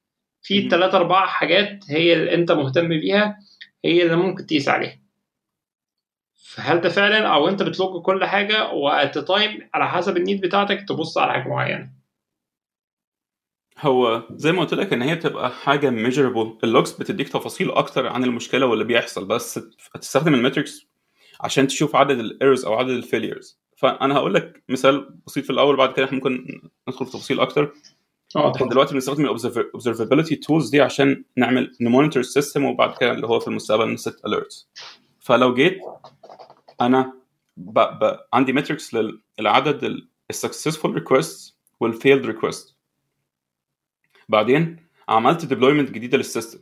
[0.43, 3.39] في ثلاثة أربع حاجات هي اللي أنت مهتم بيها
[3.85, 5.01] هي اللي ممكن تقيس عليها.
[6.35, 10.21] فهل ده فعلا أو أنت بت log كل حاجة و at time على حسب ال
[10.21, 11.91] need بتاعتك تبص على حاجة معينة؟
[13.81, 18.07] هو زي ما قلت لك إن هي بتبقى حاجة measurable ال logs بتديك تفاصيل أكتر
[18.07, 19.61] عن المشكلة واللي بيحصل بس
[19.95, 20.87] هتستخدم ال metrics
[21.41, 25.51] عشان تشوف عدد ال errors أو عدد ال failures فأنا هقول لك مثال بسيط في
[25.51, 27.75] الأول بعد كده إحنا ممكن ندخل في تفاصيل أكتر.
[28.37, 32.95] آه إحنا دلوقتي بنستخدم ال observability tools دي عشان نعمل ن monitor ال system وبعد
[33.01, 34.69] كده اللي هو في المستقبل ن set alerts
[35.21, 35.81] فلو جيت
[36.81, 37.13] أنا
[37.57, 37.79] ب...
[37.81, 38.19] ب...
[38.33, 38.97] عندي metrics
[39.39, 42.77] للعدد ال successful request وال failed request
[44.29, 44.77] بعدين
[45.09, 46.59] عملت deployment جديدة لل system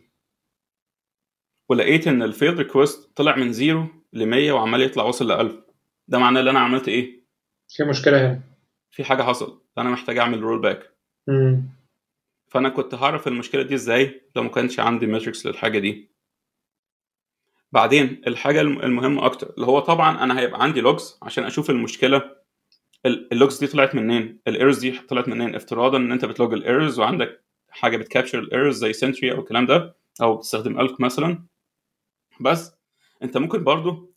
[1.68, 5.71] ولقيت إن ال failed request طلع من zero ل 100 وعمال يطلع وصل ل 1000
[6.12, 7.22] ده معناه ان أنا عملت إيه؟
[7.68, 8.42] في مشكلة هنا.
[8.90, 10.92] في حاجة حصل أنا محتاج أعمل rollback
[12.48, 16.12] فأنا كنت هعرف المشكلة دي إزاي لو ما كانش عندي metrics للحاجة دي.
[17.72, 22.36] بعدين الحاجة المهمة أكتر اللي هو طبعا أنا هيبقى عندي logs عشان أشوف المشكلة.
[23.06, 26.52] ال logs دي طلعت منين؟ ال errors دي طلعت منين؟ افتراضا إن أنت بت log
[26.52, 30.80] ال errors وعندك حاجة بت capture ال errors زي Sentry أو الكلام ده أو بتستخدم
[30.80, 31.46] ELK مثلا.
[32.40, 32.72] بس
[33.22, 34.11] أنت ممكن برضو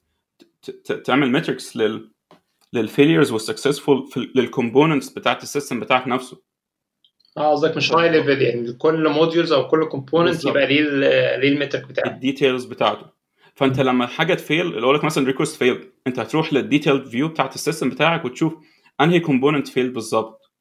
[1.06, 2.12] تعمل metrics لل
[2.74, 6.42] لل failures وال successful لل components بتاعت ال system بتاعك نفسه.
[7.38, 10.82] آه قصدك مش high level يعني كل modules أو كل component يبقى ليه
[11.38, 12.14] ليه ال metric بتاعه.
[12.14, 13.16] ال details بتاعته.
[13.56, 17.06] فأنت لما حاجة ت fail اللي أقول لك مثلا request fail أنت هتروح لل detail
[17.06, 18.54] view بتاعت ال system بتاعك وتشوف
[19.02, 20.52] أنهي component fail بالظبط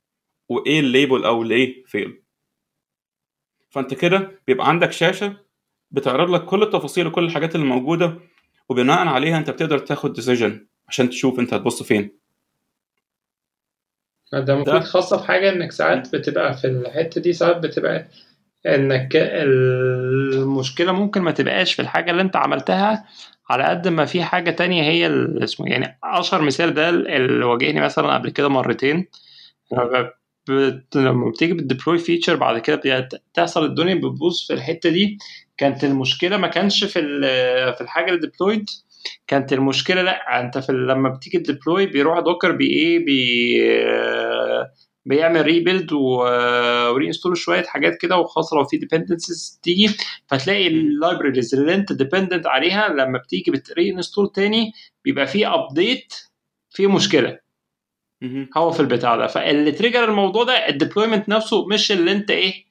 [0.48, 2.22] وإيه ال label أو ليه fail
[3.70, 5.36] فأنت كده بيبقى عندك شاشة
[5.90, 8.18] بتعرض لك كل التفاصيل وكل الحاجات اللي موجودة
[8.68, 12.18] وبناء عليها أنت بتقدر تاخد decision عشان تشوف أنت هتبص فين.
[14.32, 18.08] ده المفروض خاصة في حاجة إنك ساعات بتبقى في الحتة دي ساعات بتبقى
[18.66, 23.04] إنك المشكلة ممكن ما تبقاش في الحاجة اللي أنت عملتها
[23.50, 25.06] على قد ما في حاجة تانية هي
[25.44, 29.06] اسمه يعني أشهر مثال ده اللي واجهني مثلا قبل كده مرتين.
[30.94, 35.18] لما بتيجي بت deploy feature بعد كده بتحصل الدنيا بتبوظ في الحتة دي.
[35.56, 36.92] كانت المشكلة ما كانش في
[37.76, 38.70] في الحاجة اللي deployed
[39.26, 43.58] كانت المشكلة لأ أنت في لما بتيجي ت deploy بيروح Docker بي إيه بي
[45.06, 49.90] بيعمل rebuild و reinstall شوية حاجات كده وخاصه لو في dependencies تيجي
[50.26, 54.72] فتلاقي ال libraries اللي أنت dependent عليها لما بتيجي بت reinstall تاني
[55.04, 56.14] بيبقى في update
[56.70, 57.38] في مشكلة.
[58.56, 59.26] هو في البتاع ده.
[59.26, 62.64] فاللي trigger الموضوع ده ال deployment نفسه مش اللي أنت إيه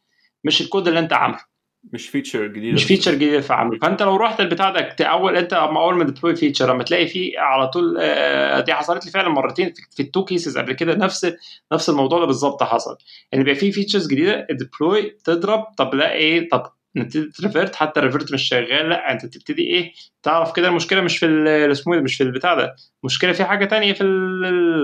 [0.43, 1.52] مش الكود اللي أنت عامله.
[1.93, 5.53] مش feature جديدة مش feature جديدة في عامله فأنت لو رحت البتاع ده اول أنت
[5.53, 9.29] اما أول ما deploy feature لما تلاقي فيه على طول آه دي حصلت لي فعلا
[9.29, 11.33] مرتين في ال two cases قبل كده نفس
[11.73, 12.97] نفس الموضوع ده بالظبط حصل.
[13.31, 16.63] يعني بيبقى فيه features جديدة deploy تضرب طب لا إيه طب
[16.95, 19.93] نبتدي ت revert حتى ال revert مش شغال لا أنت تبتدي إيه
[20.23, 21.25] تعرف كده المشكلة مش في
[21.71, 22.75] اسمه مش في البتاع ده.
[23.03, 24.03] المشكلة في حاجة تانية في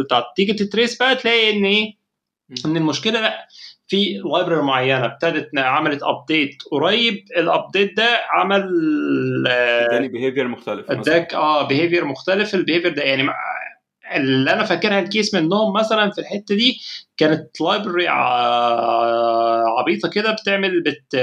[0.09, 1.95] طب تيجي ت trace بقى تلاقي إن إيه
[2.65, 3.47] إن المشكلة لا.
[3.89, 8.63] في library معينة ابتدت عملت update قريب ال update ده عمل
[9.47, 13.29] اداني behavior مختلف اداك آه behavior مختلف ال behavior ده يعني
[14.15, 16.77] اللي أنا فاكرها ال case منهم مثلا في الحتة دي
[17.17, 18.07] كانت library
[19.79, 21.15] عبيطة كده بتعمل بت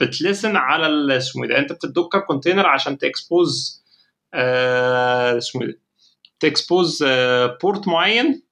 [0.00, 3.84] بت listen على اسمه ده أنت بت docker container عشان ت expose
[4.34, 5.78] اسمه ده
[6.40, 7.04] ت expose
[7.62, 8.45] port معين.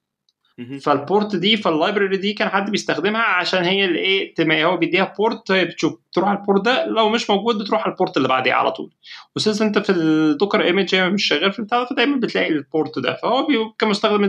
[0.81, 5.13] فال port دي فال library دي كان حد بيستخدمها عشان هي اللي إيه هو بيديها
[5.17, 8.27] port بتشوف تروح على ال port ده لو مش موجود بتروح على ال port اللي
[8.27, 8.93] بعديه على طول.
[9.35, 13.15] وسيس أنت في ال docker image مش شغال في البتاع فدايما بتلاقي ال port ده.
[13.15, 13.47] فهو
[13.79, 14.27] كان مستخدم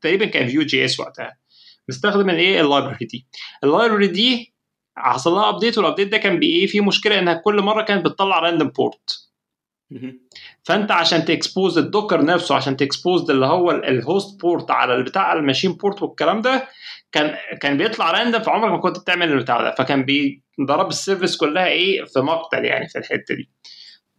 [0.00, 1.38] تقريبا كان Vue JS وقتها.
[1.88, 3.26] مستخدم الايه ال library دي.
[3.64, 4.54] ال library دي
[4.96, 8.38] حصل لها update وال update ده كان بايه فيه مشكلة إنها كل مرة كانت بتطلع
[8.38, 9.28] random port.
[10.64, 14.40] فانت عشان ت expose ال docker نفسه عشان ت expose اللي هو ال- ال host
[14.40, 16.68] port على البتاع ال machine port والكلام ده
[17.12, 19.74] كان كان بيطلع random فعمرك ما كنت بتعمل البتاع ده.
[19.78, 23.50] فكان بيضرب ال service كلها إيه؟ في مقتل يعني في الحتة دي.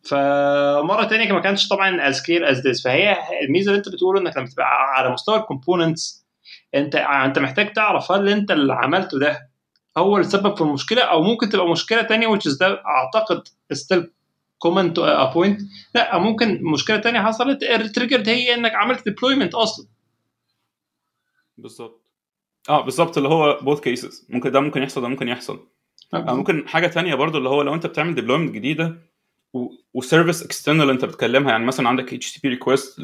[0.10, 4.38] فمرة تانية ما كانش طبعا as clear as this فهي الميزة اللي انت بتقوله إنك
[4.38, 6.26] لما تبقى على مستوى ال components
[6.76, 9.50] انت انت محتاج تعرف هل انت اللي عملته ده
[9.98, 14.12] هو السبب في المشكلة أو ممكن تبقى مشكلة تانية which is ده أعتقد still
[14.64, 15.62] common to a point
[15.96, 17.64] لا ممكن مشكلة تانية حصلت.
[17.64, 19.88] ال trigger هي إنك عملت deployment أصلا.
[21.58, 22.06] بالظبط.
[22.70, 25.68] آه بالظبط اللي هو both cases ممكن ده ممكن يحصل ده ممكن يحصل.
[26.14, 28.98] آه ممكن حاجة تانية برضو اللي هو لو أنت بتعمل deployment جديدة
[29.94, 33.00] و service external أنت بتكلمها يعني مثلا عندك HTTP request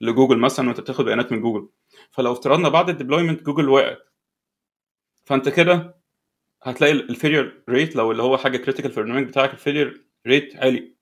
[0.00, 1.68] لجوجل مثلا وأنت بتاخد بيانات من جوجل.
[2.10, 3.98] فلو افترضنا بعد ال deployment جوجل وقعت
[5.24, 6.00] فأنت كده
[6.62, 10.56] هتلاقي ال failure rate لو اللي هو حاجة critical في البرنامج بتاعك ال failure rate
[10.56, 10.99] عالي.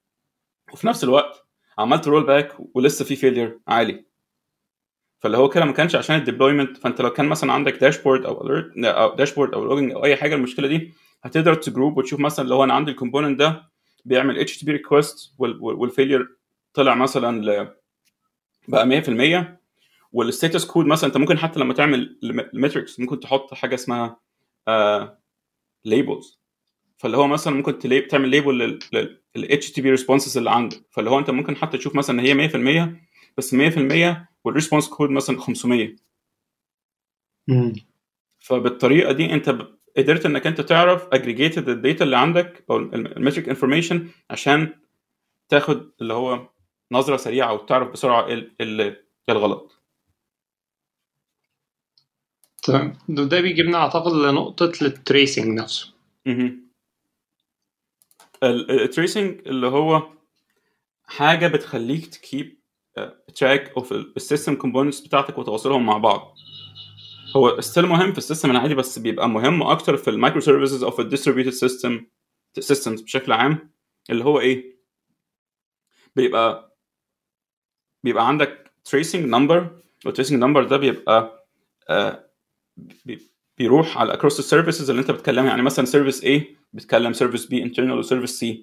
[0.72, 1.44] وفي نفس الوقت
[1.78, 4.04] عملت roll back ولسه في failure عالي.
[5.20, 8.40] فاللي هو كده ما كانش عشان ال deployment فانت لو كان مثلا عندك dashboard أو
[8.48, 12.48] alert أو dashboard أو logging أو أي حاجة المشكلة دي هتقدر ت group وتشوف مثلا
[12.48, 13.62] لو أنا عندي ال component ده
[14.04, 16.36] بيعمل HTTP request وال failure
[16.74, 17.74] طلع مثلا ل
[18.68, 19.58] بقى 100%
[20.12, 22.18] وال status code مثلا أنت ممكن حتى لما تعمل
[22.54, 24.16] ال metrics ممكن تحط حاجة اسمها
[25.84, 26.37] labels
[26.98, 28.00] فاللي هو مثلا ممكن تلي...
[28.00, 28.78] تعمل label
[29.74, 32.96] HTTP responses اللي عندك فاللي هو انت ممكن حتى تشوف مثلا إن هي 100%
[33.36, 35.96] بس 100% وال response code مثلا 500
[37.48, 37.72] مم.
[38.38, 39.56] فبالطريقة دي انت
[39.96, 44.74] قدرت إنك انت تعرف aggregated ال data اللي عندك أو ال metric information عشان
[45.48, 46.48] تاخد اللي هو
[46.92, 49.82] نظرة سريعة وتعرف بسرعة ال- ال- الغلط.
[52.62, 52.98] تمام.
[53.08, 55.92] ده ده بيجيبنا أعتقد لنقطة ال tracing نفسه.
[58.42, 60.02] ال tracing اللي هو
[61.04, 62.58] حاجة بتخليك ت keep
[63.34, 66.34] track of ال system components بتاعتك وتواصلهم مع بعض.
[67.36, 70.90] هو still مهم في ال system العادي بس بيبقى مهم أكتر في ال microservices أو
[70.90, 72.06] في ال distributed system
[72.60, 73.72] systems بشكل عام
[74.10, 74.78] اللي هو إيه؟
[76.16, 76.76] بيبقى
[78.04, 79.62] بيبقى عندك tracing number
[80.08, 81.46] والtracing number ده بيبقى
[81.88, 82.30] آه
[83.04, 86.40] بي- بيروح على across ال services اللي أنت بتكلمها يعني مثلا service A
[86.72, 88.56] بتكلم service B internal و service C.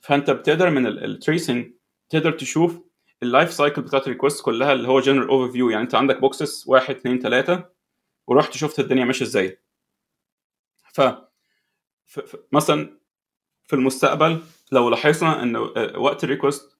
[0.00, 1.72] فأنت بتقدر من ال tracing
[2.08, 2.80] تقدر تشوف
[3.22, 6.64] ال life cycle بتاعت ال request كلها اللي هو general overview يعني أنت عندك boxes
[6.66, 7.70] واحد اثنين ثلاثة
[8.26, 9.60] ورحت شفت الدنيا ماشية إزاي.
[10.92, 12.98] ف ف- ف- مثلا
[13.64, 16.78] في المستقبل لو لاحظنا إن آه، وقت ال request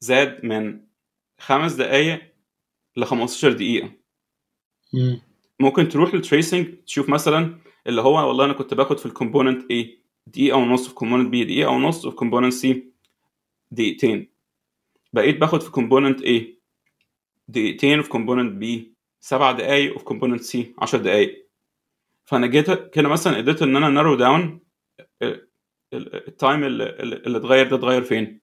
[0.00, 0.86] زاد من
[1.40, 2.32] خمس دقائق
[2.96, 3.92] ل 15 دقيقة.
[4.94, 5.20] مم.
[5.60, 9.62] ممكن تروح لل tracing تشوف مثلا اللي هو والله أنا كنت باخد في ال component
[9.72, 9.86] A
[10.26, 12.76] دقيقة ونص في component B دقيقة ونص وفي component C
[13.70, 14.30] دقيقتين.
[15.12, 16.42] بقيت باخد في component A
[17.48, 18.66] دقيقتين وفي component B
[19.20, 21.48] سبع دقايق وفي component C 10 دقايق.
[22.24, 24.60] فأنا جيت كده مثلا قدرت إن أنا narrow down
[25.92, 28.40] ال time اللي, اللي اتغير ده اتغير فين.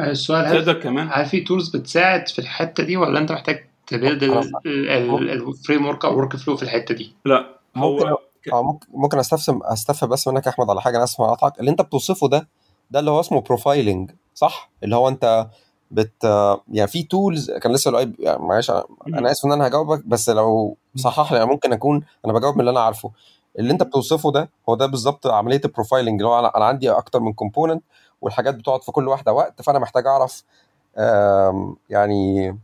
[0.00, 3.93] السؤال هل تقدر كمان؟ هل في tools بتساعد في الحتة دي ولا أنت محتاج ت
[3.93, 8.18] build ال framework أو workflow في الحتة دي؟ لا ممكن هو
[8.52, 11.70] آه ممكن ممكن استفسم أستفهم بس منك يا أحمد على حاجة أنا أسمع اقطعك اللي
[11.70, 12.48] أنت بتوصفه ده
[12.90, 15.46] ده اللي هو اسمه profiling صح؟ اللي هو أنت
[15.90, 16.24] بت
[16.72, 18.70] يعني في tools كان لسه يعني معلش
[19.08, 22.70] أنا آسف إن أنا هجاوبك بس لو صحح لي ممكن أكون أنا بجاوب من اللي
[22.70, 23.10] أنا عارفه.
[23.58, 27.20] اللي أنت بتوصفه ده هو ده بالظبط عملية ال profiling اللي هو أنا عندي أكتر
[27.20, 27.82] من component
[28.20, 30.44] والحاجات بتقعد في كل واحدة وقت فأنا محتاج أعرف
[31.90, 32.58] يعني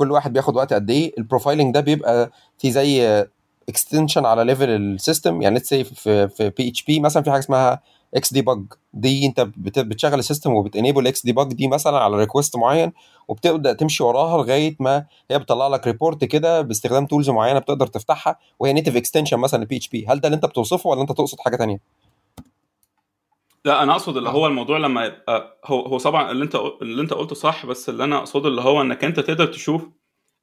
[0.00, 1.12] كل واحد بياخد وقت قد إيه.
[1.18, 3.24] ال profiling ده بيبقى في زي
[3.68, 7.80] extension على level ال system يعني let's في في PHP مثلا في حاجة اسمها
[8.14, 8.62] Xdebug
[8.94, 12.92] دي أنت بت- بتشغل ال system وبت enable Xdebug دي مثلا على request معين
[13.28, 18.36] وبتبدأ تمشي وراها لغاية ما هي بتطلع لك report كده باستخدام tools معينة بتقدر تفتحها
[18.60, 21.56] وهي native extension مثلا ل PHP هل ده اللي أنت بتوصفه ولا أنت تقصد حاجة
[21.56, 21.80] تانية؟
[23.64, 27.12] لا أنا أقصد اللي هو الموضوع لما يبقى هو هو طبعا اللي أنت اللي أنت
[27.12, 29.88] قلته صح بس اللي أنا أقصده اللي هو إنك أنت تقدر تشوف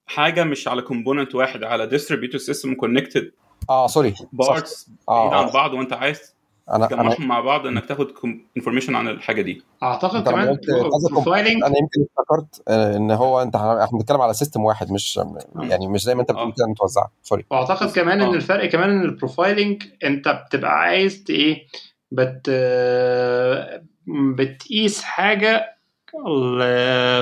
[0.05, 3.31] حاجة مش على component واحد على distributed system connected
[3.69, 5.51] آه sorry parts آه بعيد عن آه.
[5.53, 6.37] بعض وأنت عايز
[6.69, 8.07] أنا أنا تجمعهم مع بعض إنك تاخد
[8.57, 9.61] information عن الحاجة دي.
[9.83, 10.57] أعتقد كمان
[11.11, 15.19] profiling أنا يمكن افتكرت آه، إن هو أنت إحنا بنتكلم على system واحد مش
[15.61, 18.33] يعني مش زي ما أنت بتقول كده متوزعه sorry وأعتقد كمان إن آه.
[18.33, 21.67] الفرق كمان إن ال profiling أنت بتبقى عايز إيه
[22.11, 22.49] بت
[24.35, 25.77] بتقيس حاجة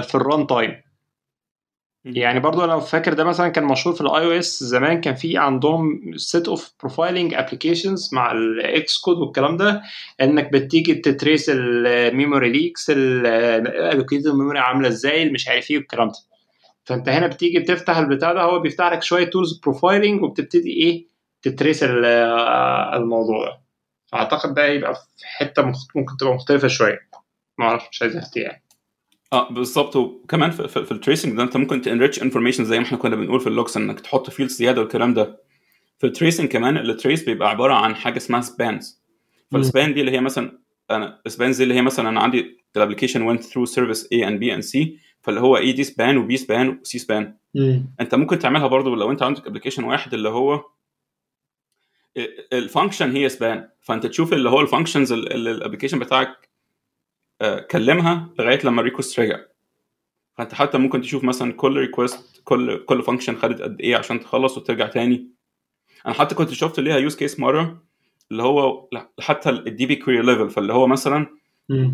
[0.01, 0.81] في ال runtime.
[2.05, 6.01] يعني برضو لو فاكر ده مثلا كان مشهور في ال iOS زمان كان في عندهم
[6.17, 9.81] set of profiling applications مع ال Xcode والكلام ده
[10.21, 16.15] إنك بتيجي تتريس الميموري ليكس الالوكيتد الميموري عاملة إزاي مش عارف إيه والكلام ده.
[16.83, 21.07] فأنت هنا بتيجي بتفتح البتاع ده هو بيفتح لك شوية tools profiling وبتبتدي إيه
[21.41, 22.05] ت trace ال-
[22.95, 23.64] الموضوع ده.
[24.16, 25.63] فاعتقد ده يبقى في حتة
[25.95, 26.99] ممكن تبقى مختلفة شوية.
[27.57, 28.63] ما أعرفش مش عايز افتي يعني
[29.34, 32.80] آه بالظبط وكمان في, في, في ال tracing ده أنت ممكن ت enrich information زي
[32.80, 35.41] ما إحنا كنا بنقول في ال logs إنك تحط field زيادة والكلام ده.
[35.97, 39.03] في ال tracing كمان ال trace بيبقى عبارة عن حاجة اسمها spans
[39.51, 40.59] فال span دي اللي هي مثلا
[40.91, 44.39] أنا spans دي اللي هي مثلا أنا عندي ال application went through service A and
[44.39, 44.88] B and C
[45.22, 47.33] فاللي هو A دي span و B span و C span
[47.99, 50.63] أنت ممكن تعملها برضو لو أنت عندك application واحد اللي هو
[52.53, 56.49] ال function هي span فأنت تشوف اللي هو ال functions اللي ال application بتاعك
[57.41, 59.39] آه، كلمها لغاية لما ال request رجع
[60.38, 64.57] فأنت حتى ممكن تشوف مثلا كل request كل كل function خدت قد إيه عشان تخلص
[64.57, 65.30] وترجع تاني.
[66.05, 67.84] أنا حتى كنت شفت ليها use case مرة
[68.32, 68.89] اللي هو
[69.20, 71.28] حتى ال DB query level فاللي هو مثلا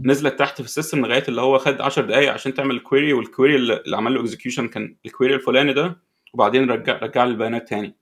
[0.05, 3.13] نزلت تحت في ال system لغاية اللي هو خد 10 دقائق عشان تعمل ال query
[3.13, 5.97] وال query اللي عمل له execution كان ال query الفلاني ده
[6.33, 7.95] وبعدين رجع رجع لي البيانات تاني.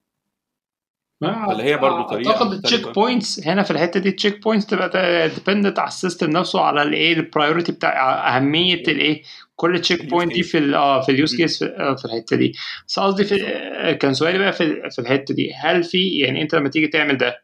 [1.22, 5.80] فاللي هي برضو طريقة أعتقد التشيك بوينتس هنا في الحتة دي ال checkpoints تبقى dependent
[5.80, 9.22] على ال system نفسه على الايه ال priority بتاع أهمية الايه
[9.56, 11.36] كل checkpoint دي في ال آه في ال use.
[11.36, 12.54] case في, آه، في الحتة دي.
[12.88, 15.54] بس قصدي آه، كان سؤالي بقى في في الحتة دي.
[15.54, 17.44] هل في يعني أنت لما تيجي تعمل ده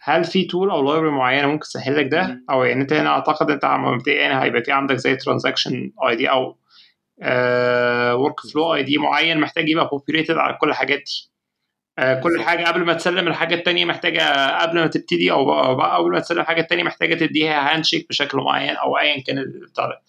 [0.00, 2.42] هل في tool أو library معينة ممكن تسهل لك ده.
[2.50, 6.58] أو يعني أنت هنا أعتقد أنت مبدئيا يعني هيبقى في عندك زي transaction ID أو
[8.14, 11.30] workflow ID معين محتاج يبقى populated على كل الحاجات دي.
[11.98, 16.20] كل بالظبط حاجة قبل ما تسلم الحاجة التانية محتاجة قبل ما تبتدي أو قبل ما
[16.20, 20.02] تسلم الحاجة التانية محتاجة تديها handshake بشكل معين أو ايا كان البتاع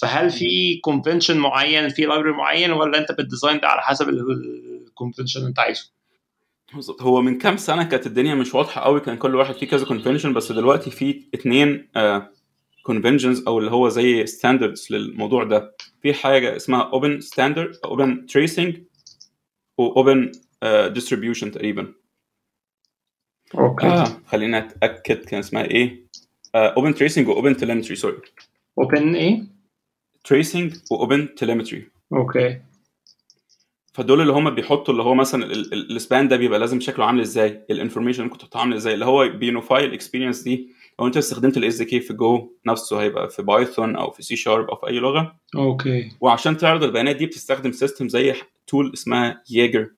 [0.00, 0.30] فهل.
[0.30, 5.40] في convention معين في library معين ولا أنت بت design ده على حسب ال convention
[5.40, 5.90] اللي أنت عايزه؟
[6.74, 9.84] بالظبط هو من كام سنة كانت الدنيا مش واضحة قوي كان كل واحد فيه كذا
[9.86, 11.88] convention بس دلوقتي في اتنين
[12.82, 18.76] conventions أو اللي هو زي standards للموضوع ده في حاجة اسمها open standard OpenTracing و
[19.78, 20.32] open
[20.88, 21.92] distribution تقريبا.
[23.58, 23.86] okay.
[23.86, 26.04] آه خلينا أتأكد كان اسمها إيه؟
[26.54, 28.16] OpenTracing و OpenTelemetry sorry
[28.78, 29.42] open إيه؟
[30.24, 32.60] tracing و OpenTelemetry okay.
[33.92, 37.64] فدول اللي هم بيحطوا اللي هو مثلا ال span ده بيبقى لازم شكله عامل إزاي؟
[37.70, 40.68] ال information كنت تحطها عامل إزاي؟ اللي هو بي unify ال experience دي
[41.00, 44.68] لو أنت استخدمت ال SDK في جو نفسه هيبقى في Python أو في سي شارب
[44.70, 45.36] أو في أي لغة.
[45.56, 46.10] okay.
[46.20, 48.34] وعشان تعرض البيانات دي بتستخدم system زي
[48.66, 49.90] tool اسمها Jaeger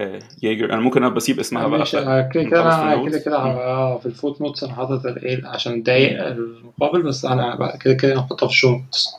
[0.00, 4.06] آه Jaeger أنا ممكن ابقى اسيب اسمها بقى آه، كده كده أنا كده آه في
[4.06, 8.56] ال footnotes أنا حاطط الايه عشان نضايق المقابل بس أنا كده كده نحطها في ال
[8.56, 9.14] show notes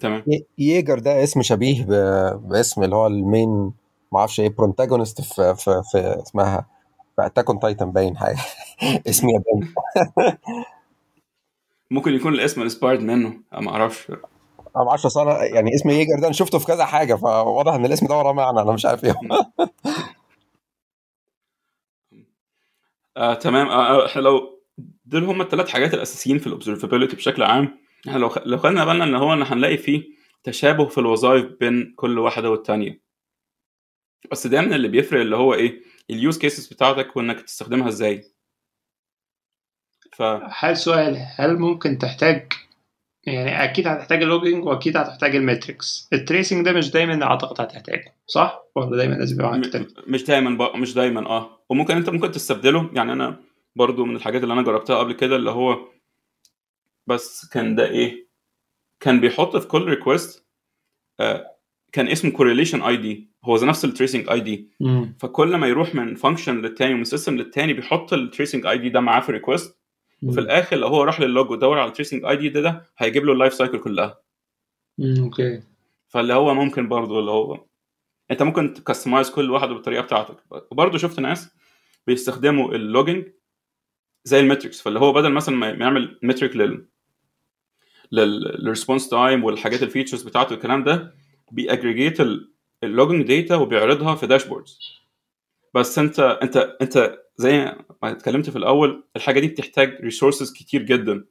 [0.00, 0.22] تمام.
[0.58, 3.72] Jaeger ده اسم شبيه ب- باسم اللي هو ال main
[4.12, 6.66] ما أعرفش إيه protagonist في في في اسمها.
[7.16, 8.38] في Attack on Titan باين حاجة.
[9.08, 9.74] اسم ياباني.
[11.90, 14.12] ممكن يكون الاسم inspired منه أنا ما أعرفش.
[14.76, 15.16] أنا ما أعرفش
[15.54, 18.60] يعني اسم Jaeger ده أنا شفته في كذا حاجة فواضح إن الاسم ده وراه معنى
[18.60, 19.14] أنا مش عارف إيه.
[23.16, 23.68] آه تمام.
[23.68, 24.62] آه آه، إحنا لو
[25.04, 28.38] دول هم الثلاث حاجات الأساسيين في ال observability بشكل عام إحنا لو خ...
[28.46, 30.02] لو خدنا بالنا إن هو إن هنلاقي فيه
[30.44, 33.02] تشابه في الوظائف بين كل واحدة والتانية.
[34.30, 38.32] بس دايما اللي بيفرق اللي هو إيه؟ ال use cases بتاعتك وإنك تستخدمها إزاي.
[40.12, 40.22] ف
[40.58, 42.52] هل سؤال هل ممكن تحتاج
[43.26, 46.08] يعني أكيد هتحتاج ال logging وأكيد هتحتاج ال metrics.
[46.12, 49.70] ال tracing ده مش دايما أعتقد هتحتاجه صح؟ ولا دايما لازم يبقى معاك م...
[49.70, 51.64] تاني؟ مش دايما بقى مش دايما آه.
[51.70, 52.90] وممكن أنت ممكن تستبدله.
[52.94, 53.40] يعني أنا
[53.76, 55.88] برضو من الحاجات اللي أنا جربتها قبل كده اللي هو
[57.06, 58.28] بس كان ده إيه؟
[59.00, 60.46] كان بيحط في كل request
[61.20, 61.46] آه
[61.92, 64.70] كان اسمه correlation ID هو زي نفس ال tracing ID.
[65.20, 69.20] فكل ما يروح من function للتاني ومن system للتاني بيحط ال tracing ID ده معاه
[69.20, 69.81] في ال request
[70.22, 70.40] وفي.
[70.40, 73.36] الآخر لو هو راح للوج ودور على ال tracing ID ده, ده هيجيب له ال
[73.36, 74.22] life cycle كلها.
[75.00, 75.62] okay
[76.08, 77.64] فاللي هو ممكن برضه اللي هو
[78.30, 80.36] أنت ممكن ت customize كل واحدة بالطريقة بتاعتك
[80.70, 81.48] وبرضه شفت ناس
[82.06, 83.26] بيستخدموا ال logging
[84.24, 86.86] زي ال metrics فاللي هو بدل مثلا ما يعمل metric لل
[88.12, 91.14] لل response time والحاجات ال features بتاعته والكلام ده
[91.52, 92.18] بي aggregate
[92.84, 95.01] ال logging data وبيعرضها في dashboards
[95.74, 97.58] بس انت انت انت زي
[98.02, 101.24] ما اتكلمت في الأول الحاجة دي بتحتاج resources كتير جدا.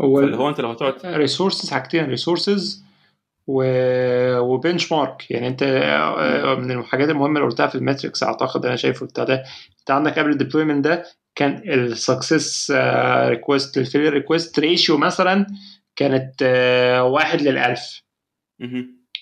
[0.00, 2.84] هو فاللي هو انت لو هتقعد resources حاجتين resources
[3.46, 3.62] و...
[4.38, 8.76] و benchmark يعني انت آه، من الحاجات المهمة اللي قلتها في ال metrics أعتقد أنا
[8.76, 9.44] شايفه بتاع ده.
[9.80, 12.70] انت عندك قبل ال deployment ده كان ال success
[13.28, 15.46] request لل failure request ratio مثلا
[15.96, 18.02] كانت آه، واحد للألف.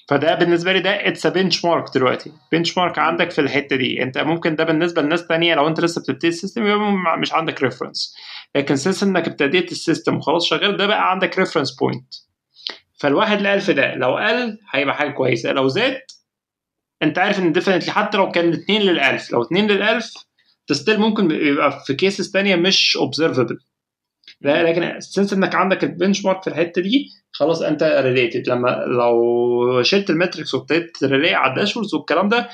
[0.09, 2.33] فده بالنسبة لي ده it's benchmark دلوقتي.
[2.53, 4.03] benchmark عندك في الحتة دي.
[4.03, 7.63] انت ممكن ده بالنسبة لناس تانية لو انت لسه بتبتدي ال system يبقى مش عندك
[7.63, 8.15] reference
[8.55, 12.15] لكن since انك ابتديت ال system وخلاص شغال ده بقى عندك reference point
[13.01, 13.95] فالواحد لألف ده.
[13.95, 15.53] لو قل هيبقى حاجة كويسة.
[15.53, 16.01] لو زاد
[17.03, 20.15] انت عارف ان definitely حتى لو كان 2 للألف لو 2 للألف
[20.67, 23.59] still ممكن يبقى في cases تانية مش observable
[24.45, 29.83] لا لكن since إنك عندك ال benchmark في الحتة دي خلاص أنت related لما لو
[29.83, 32.49] شلت ال metrics وابتديت ت rely على ال dashboards والكلام ده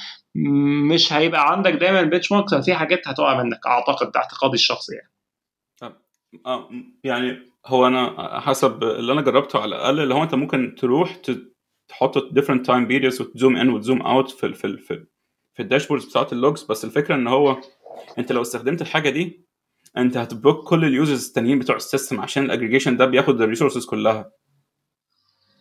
[0.91, 4.95] مش هيبقى عندك دايما ال bench mark في حاجات هتقع منك أعتقد ده اعتقادي الشخصي
[4.95, 5.13] يعني.
[6.47, 6.71] آه
[7.05, 11.17] يعني هو أنا حسب اللي أنا جربته على الأقل اللي هو أنت ممكن تروح
[11.89, 15.07] تحط different time periods وت zoom in وت zoom out في ال في ال في,
[15.57, 16.63] في ال dashboards بتاعت ال logs.
[16.65, 17.61] بس الفكرة إن هو
[18.19, 19.50] أنت لو استخدمت الحاجة دي
[19.97, 23.45] أنت هت block كل ال users التانيين بتوع ال system عشان الاجريجيشن ده بياخد ال
[23.45, 24.33] resources كلها.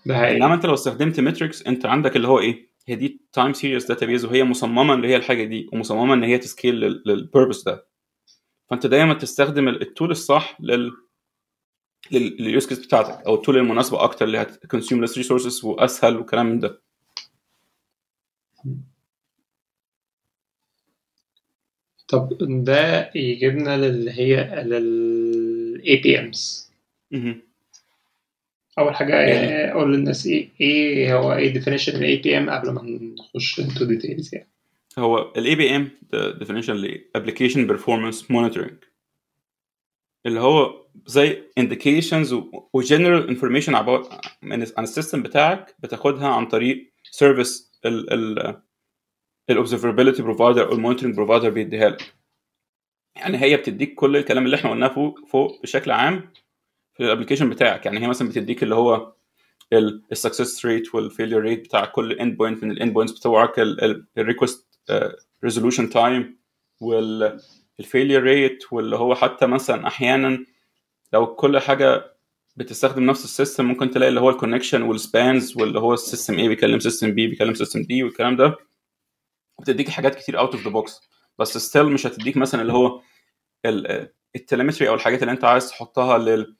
[0.06, 0.38] ده حقيقي.
[0.38, 4.26] إنما أنت لو استخدمت metrics أنت عندك اللي هو إيه؟ هي دي time series database
[4.26, 7.88] وهي مصممة اللي هي الحاجة دي ومصممة إن هي ت scale لل purpose ده.
[8.70, 10.92] فأنت دايما تستخدم ال- ال tool الصح لل
[12.12, 16.18] لل use case بتاعتك أو ال tool المناسبة أكتر اللي هت consume less resources وأسهل
[16.18, 16.82] وكلام من ده.
[22.10, 26.72] طب ده يجيبنا للي هي لل APMs.
[28.80, 32.82] أول حاجة يعني- أقول للناس إيه إيه هو إيه definition ال APM قبل ما
[33.20, 34.48] نخش into details يعني.
[34.98, 38.90] هو ال APM definition ل application performance monitoring.
[40.26, 46.46] اللي هو زي indications و و general information about عن ال system بتاعك بتاخدها عن
[46.48, 48.62] طريق service ال ال
[49.54, 52.14] ال observability provider أو ال monitoring provider بيديها لك.
[53.16, 56.30] يعني هي بتديك كل الكلام اللي إحنا قلناه فوق فوق بشكل عام
[56.94, 57.86] في ال application بتاعك.
[57.86, 59.14] يعني هي مثلا بتديك اللي هو
[60.12, 63.54] ال success rate وال failure rate بتاع كل endpoint من ال endpoints بتوعك
[64.18, 64.80] ال request
[65.44, 66.40] resolution time
[66.82, 70.46] وال failure rate واللي هو حتى مثلا أحيانا
[71.14, 72.16] لو كل حاجة
[72.56, 75.99] بتستخدم نفس ال system ممكن تلاقي اللي هو ال connection وال spans واللي هو ال
[75.99, 78.58] system A بيكلم system B بيكلم system D والكلام ده.
[79.60, 81.10] بتديك حاجات كتير out of the box
[81.40, 83.02] بس still مش هتديك مثلا اللي هو
[84.36, 86.56] ال telemetry أو الحاجات اللي أنت عايز تحطها لل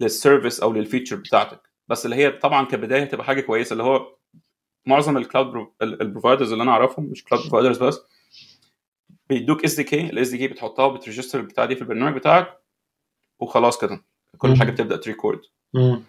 [0.00, 1.70] لل service أو لل feature بتاعتك.
[1.88, 4.16] بس اللي هي طبعا كبداية هتبقى حاجة كويسة اللي هو
[4.86, 8.00] معظم ال cloud ال providers اللي أنا أعرفهم مش cloud providers بس
[9.28, 12.62] بيدوك SDK ال SDK بتحطها وبت register البتاع دي في البرنامج بتاعك
[13.40, 14.04] وخلاص كده.
[14.38, 14.56] كل.
[14.56, 15.40] حاجة بتبدأ ت record.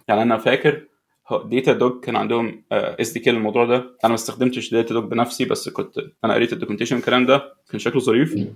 [0.08, 0.88] يعني أنا فاكر
[1.32, 3.76] Datadog كان عندهم SDK للموضوع ده.
[3.76, 7.54] أنا ما استخدمتش Datadog بنفسي بس كنت أنا قريت ال documentation الكلام ده.
[7.70, 8.48] كان شكله ظريف.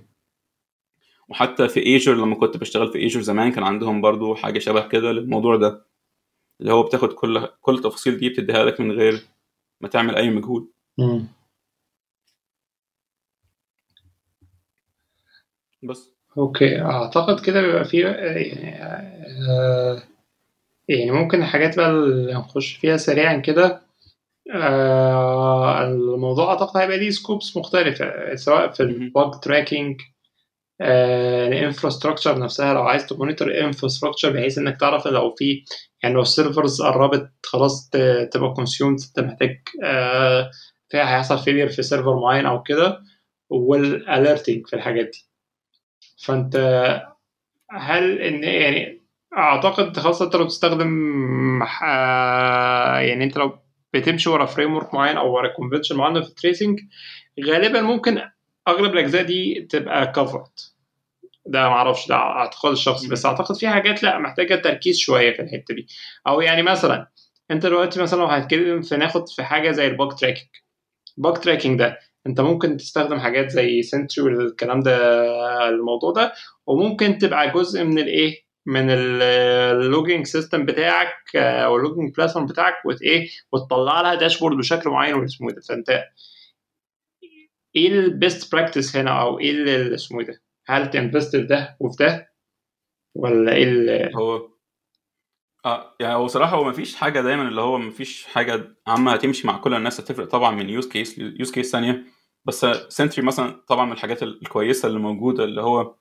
[1.28, 5.12] وحتى في Jaeger لما كنت بشتغل في Jaeger زمان كان عندهم برضو حاجة شبه كده
[5.12, 5.84] للموضوع ده.
[6.60, 9.26] اللي هو بتاخد كل كل التفاصيل دي بتديها لك من غير
[9.80, 10.68] ما تعمل أي مجهود.
[10.98, 11.26] مم.
[15.82, 16.10] بس.
[16.38, 16.80] Okay.
[16.80, 18.74] أعتقد كده بيبقى فيه يعني
[19.50, 20.02] آه،
[20.88, 23.82] يعني ممكن الحاجات بقى اللي نخش فيها سريعا كده
[24.54, 28.82] آه، الموضوع أعتقد هيبقى ليه scopes مختلفة سواء في.
[28.82, 30.00] ال bug tracking
[30.80, 35.64] ال infrastructure نفسها لو عايز ت monitor ال infrastructure بحيث إنك تعرف لو في
[36.02, 37.90] يعني لو ال servers قربت خلاص
[38.32, 40.50] تبقى consumed أنت محتاج آه،
[40.88, 43.00] فيها هيحصل failure في server معين أو كده
[43.50, 45.28] وال alerting في الحاجات دي
[46.24, 46.56] فأنت
[47.70, 48.97] هل إن يعني
[49.36, 50.88] أعتقد خاصه أنت لو تستخدم
[51.62, 53.58] آه، يعني أنت لو
[53.94, 56.80] بتمشي ورا framework معين أو ورا convention معين في ال tracing
[57.46, 58.20] غالبا ممكن
[58.68, 60.50] أغلب الأجزاء دي تبقى covered
[61.46, 65.74] ده معرفش ده اعتقاد الشخصي بس أعتقد في حاجات لأ محتاجة تركيز شوية في الحتة
[65.74, 65.86] دي.
[66.26, 67.08] أو يعني مثلا
[67.50, 70.46] أنت دلوقتي مثلا لو هنتكلم في ناخد في حاجة زي ال bug tracking
[71.18, 74.96] ال bug tracking ده أنت ممكن تستخدم حاجات زي Sentry والكلام ده
[75.68, 76.32] الموضوع ده
[76.66, 82.46] وممكن تبقى جزء من الإيه؟ من ال logging system بتاعك آه، أو ال logging platform
[82.46, 85.60] بتاعك وت إيه وتطلع لها dashboard بشكل معين واسمه ده.
[85.68, 86.04] فأنت
[87.76, 91.76] إيه ال best practice هنا؟ أو إيه اللي اسمه ده؟ هل ت invest في ده
[91.80, 92.32] وفي ده؟
[93.14, 94.48] ولا إيه هو
[95.64, 99.58] آه يعني هو صراحة هو مفيش حاجة دايما اللي هو مفيش حاجة عامة هتمشي مع
[99.58, 102.04] كل الناس هتفرق طبعا من use case use case ثانية.
[102.44, 105.94] بس Sentry مثلا طبعا من الحاجات الكويسة اللي موجودة اللي هو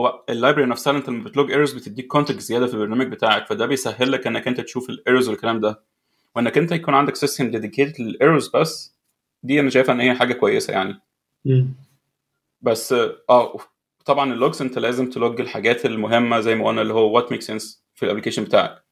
[0.00, 3.46] هو ال library نفسها انت لما بت log errors بتديك context زيادة في البرنامج بتاعك
[3.46, 5.82] فده بيسهل لك إنك أنت تشوف ال errors والكلام ده.
[6.36, 8.94] وإنك أنت يكون عندك system dedicated لل errors بس
[9.42, 11.00] دي أنا شايفها إن هي حاجة كويسة يعني.
[12.62, 12.92] بس
[13.30, 13.58] آه
[14.04, 17.32] طبعا ال logs أنت لازم ت log الحاجات المهمة زي ما قلنا اللي هو what
[17.32, 18.82] makes sense في ال application بتاعك.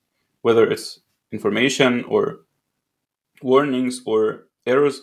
[0.48, 1.00] whether it's
[1.34, 2.24] information or
[3.44, 4.96] warnings or errors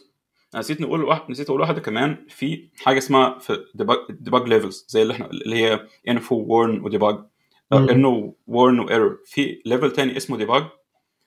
[0.60, 2.26] نسيت نقول واحد نسيت أقول واحدة كمان.
[2.30, 3.66] في حاجة اسمها في
[4.09, 7.15] debug levels زي اللي إحنا اللي هي info و warn و debug.
[7.72, 7.89] مم.
[7.89, 10.63] إنه warn و error في level تاني اسمه debug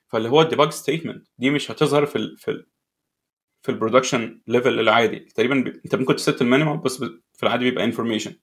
[0.09, 2.67] فاللي هو ال debug statement دي مش هتظهر في ال في ال
[3.63, 5.19] في ال production level العادي.
[5.19, 5.67] تقريبا ب...
[5.67, 7.21] أنت ممكن ت set ال minimum بس ب...
[7.35, 8.35] في العادي بيبقى information.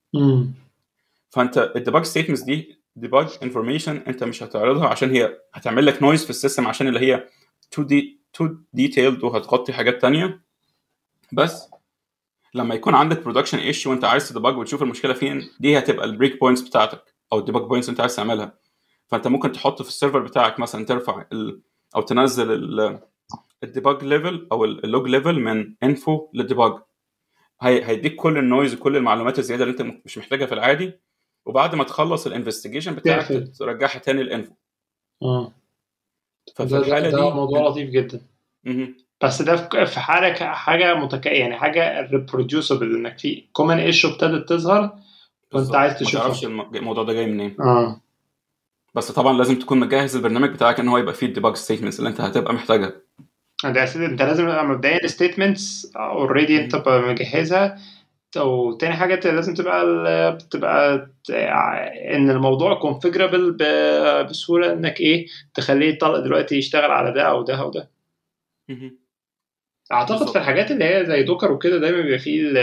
[1.30, 6.24] فأنت ال debug statements دي debug information أنت مش هتعرضها عشان هي هتعمل لك noise
[6.24, 7.28] في ال system عشان اللي هي
[7.72, 10.47] too de too detailed وهتغطي حاجات تانية.
[11.34, 11.70] بس
[12.54, 16.12] لما يكون عندك production issue وانت عايز ت debug وتشوف المشكلة فين دي هتبقى ال
[16.12, 18.58] break points بتاعتك أو ال debug points انت عايز تعملها.
[19.08, 21.62] فأنت ممكن تحط في ال server بتاعك مثلا ترفع ال
[21.96, 23.00] أو تنزل ال
[23.64, 26.74] ال debug level أو ال log level من info لل debug
[27.62, 31.00] هي هيديك كل ال noise وكل المعلومات الزيادة اللي انت مش محتاجها في العادي.
[31.46, 33.28] وبعد ما تخلص ال investigation بتاعك.
[33.60, 34.54] ترجعها تاني ال info
[35.22, 35.54] آه.
[36.56, 38.22] ففي الحالة ده دي موضوع لطيف جدا.
[39.24, 39.84] بس ده في ك-
[40.44, 41.26] حاجة متك...
[41.26, 44.96] يعني حاجة reproducible إنك في common issue ابتدت تظهر
[45.72, 45.76] وأنت.
[45.76, 46.22] عايز ما تشوفها.
[46.22, 47.56] تعرفش الم- الموضوع ده جاي منين.
[47.62, 48.02] آه.
[48.96, 52.10] بس طبعا لازم تكون مجهز البرنامج بتاعك إن هو يبقى فيه ال debug statements اللي
[52.10, 52.92] أنت هتبقى محتاجها.
[53.64, 57.78] ده أساسي أنت لازم مبدئيا ال statements already أنت مجهزها.
[58.38, 59.86] وتاني حاجة لازم تبقى
[60.36, 61.10] بتبقى
[62.16, 63.52] إن الموضوع configurable
[64.30, 67.90] بسهولة إنك إيه تخليه يطلق دلوقتي يشتغل على ده أو ده أو ده.
[69.92, 70.32] أعتقد بالظبط.
[70.32, 72.54] في الحاجات اللي هي زي Docker وكده دايما بيبقى في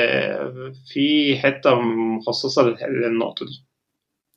[0.86, 3.64] في حتة مخصصة لل- للنقطة دي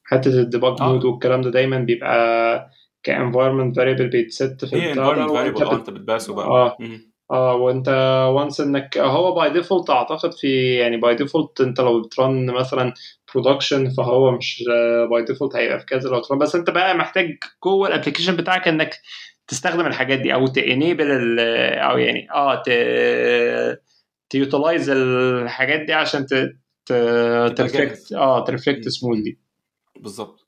[0.04, 0.94] حتة ال debug آه.
[0.94, 2.70] mode والكلام ده دايما بيبقى
[3.04, 4.98] ك environment variable بيت set في وأنت
[5.32, 6.78] variable آه أنت بت pass ه بقى آه.
[6.80, 7.12] مهم.
[7.32, 7.90] آه وأنت
[8.36, 12.94] once إنك هو by default أعتقد في يعني by default أنت لو بت run مثلا
[13.34, 14.64] production فهو مش
[15.12, 18.36] by default هيبقى في كذا لو ت run بس أنت بقى محتاج جوه ال application
[18.36, 19.00] بتاعك إنك
[19.48, 21.40] تستخدم الحاجات دي أو ت enable
[21.80, 22.70] أو يعني آه ت
[24.30, 26.26] ت utilize الحاجات دي عشان
[26.86, 28.14] ت reflect.
[28.14, 28.90] آه ت reflect مم.
[28.90, 29.38] smoothly
[30.00, 30.48] بالظبط.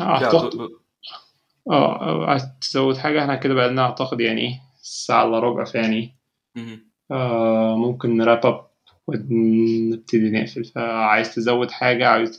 [0.00, 0.68] أعتقد
[1.70, 6.16] آه تزود حاجة؟ إحنا كده بقى لنا أعتقد يعني ساعة إلا ربع فيعني.
[7.10, 8.66] آه ممكن ن wrap up
[9.06, 10.64] ونبتدي نقفل.
[10.64, 12.38] فعايز تزود حاجة؟ عايز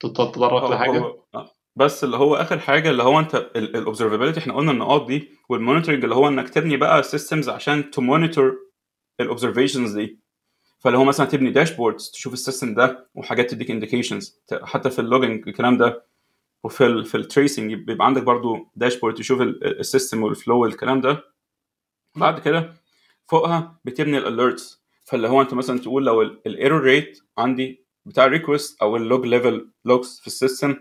[0.00, 1.50] تتطرق هو آه.
[1.76, 5.57] بس اللي هو آخر حاجة اللي هو أنت ال observability إحنا قلنا النقاط دي وال
[5.57, 8.58] monitoring اللي هو إنك تبني بقى systems عشان ت monitor
[9.20, 10.18] ال observations دي.
[10.78, 15.04] فاللي هو مثلا تبني dashboards تشوف ال system ده وحاجات تديك indications حتى في ال
[15.04, 16.04] logging الكلام ده
[16.64, 20.58] وفي ال في ال tracing بيبقى عندك برضو dashboard تشوف ال- ال system وال flow
[20.62, 21.24] والكلام ده.
[22.16, 22.72] بعد كده
[23.28, 28.24] فوقها بتبني ال alerts فاللي هو أنت مثلا تقول لو ال error rate عندي بتاع
[28.24, 30.76] ال request أو ال log level logs في ال system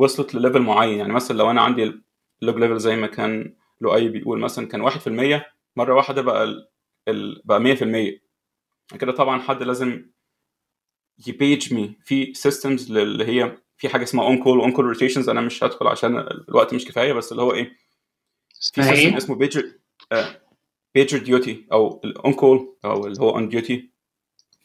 [0.00, 0.98] وصلت ل level معين.
[0.98, 2.02] يعني مثلا لو أنا عندي
[2.42, 5.42] ال log level زي ما كان لؤي بيقول مثلا كان 1%
[5.76, 6.68] مرة واحدة بقى ال...
[7.08, 7.42] ال...
[7.44, 7.76] بقى
[8.92, 10.10] 100% كده طبعا حد لازم
[11.26, 15.64] ي page me في systems اللي هي في حاجة اسمها on-call on-call rotations أنا مش
[15.64, 17.64] هدخل عشان الوقت مش كفاية بس اللي هو إيه؟
[18.74, 19.72] في سيستم إيه؟ اسمه pager
[20.94, 23.90] PagerDuty أو ال on-call أو اللي هو on duty.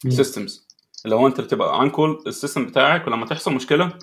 [0.09, 0.67] systems
[1.05, 3.97] اللي هو أنت بتبقى on-call ال system بتاعك ولما تحصل مشكلة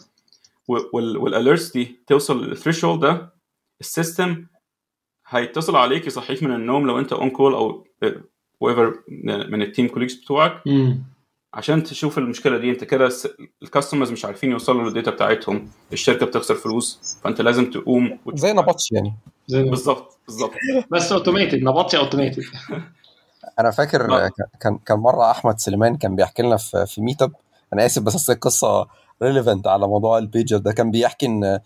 [0.68, 3.32] وال alerts دي توصل لل threshold ده
[3.80, 4.46] ال system
[5.28, 7.84] هيتصل عليك يصحيك من النوم لو انت on-call أو
[8.64, 8.92] whoever
[9.48, 10.62] من ال team colleagues بتوعك.
[10.66, 11.02] مم.
[11.54, 13.08] عشان تشوف المشكلة دي انت كده
[13.62, 18.38] ال customers مش عارفين يوصلوا لل data بتاعتهم الشركة بتخسر فلوس فانت لازم تقوم وت-
[18.38, 19.14] زي نبطش يعني.
[19.46, 20.52] زي بالظبط بالظبط.
[20.90, 22.42] بس automated نبطشي automated
[23.58, 24.30] أنا فاكر.
[24.60, 27.32] كان كان مرة أحمد سليمان كان بيحكي لنا في في meetup
[27.72, 28.86] أنا آسف بس القصة
[29.22, 30.72] relevant على موضوع البيجر ده.
[30.72, 31.60] كان بيحكي إن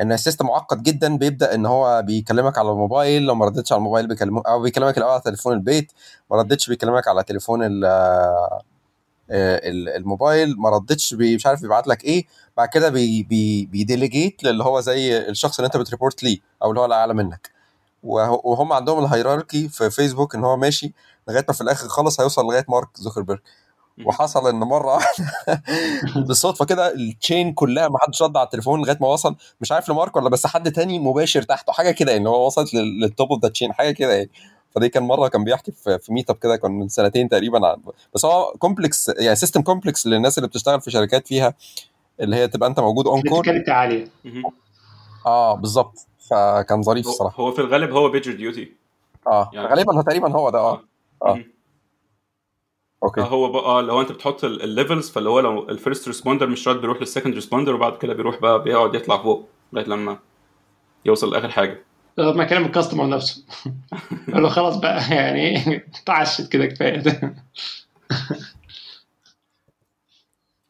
[0.00, 3.78] إن ال system معقد جدا بيبدأ إن هو بيكلمك على الموبايل لو ما ردتش على
[3.78, 5.92] الموبايل بيكلمه أو بيكلمك الأول على تليفون البيت
[6.30, 7.60] ما ردتش بيكلمك على تليفون
[9.30, 12.24] ال- الموبايل ما ردتش مش عارف بيبعت لك إيه.
[12.56, 16.38] بعد كده بي بي بي delegate للي هو زي الشخص اللي أنت بت report ليه
[16.62, 17.50] أو اللي هو الاعلى منك.
[18.02, 20.92] وه- وهم عندهم ال hierarchy في فيسبوك إن هو ماشي
[21.28, 23.40] لغاية ما في الآخر خالص هيوصل لغاية مارك زوكربيرج.
[24.06, 24.98] وحصل إن مرة
[26.26, 29.36] بالصدفة كده ال chain كلها ما حدش رد على التليفون لغاية ما وصل.
[29.60, 32.97] مش عارف لمارك ولا بس حد تاني مباشر تحته حاجة كده يعني هو وصلت لل
[32.97, 34.30] top of the chain حاجة كده يعني.
[34.74, 37.76] فدي كان مرة كان بيحكي في, في meetup كده كان من سنتين تقريبا عن
[38.14, 41.54] بس هو complex يعني system complex للناس اللي بتشتغل في شركات فيها
[42.20, 44.08] اللي هي تبقى أنت موجود on-call عالية.
[45.26, 46.06] آه بالظبط.
[46.30, 47.42] فكان ظريف الصراحة.
[47.42, 48.72] هو في الغالب هو PagerDuty
[49.26, 50.82] آه يعني- غالبا هو تقريبا هو ده آه.
[51.22, 51.38] آه.
[53.02, 53.20] okay.
[53.20, 56.76] هو بقى لو أنت بتحط ال levels فاللي هو لو ال first responder مش شرط
[56.80, 60.18] بيروح لل second responder وبعد كده بيروح بقى بيقعد يطلع فوق لغاية لما
[61.04, 61.84] يوصل لآخر حاجة.
[62.18, 63.44] لغاية ما كلم ال customer نفسه.
[64.32, 67.02] قال له خلاص بقى يعني تعشت كده كفاية.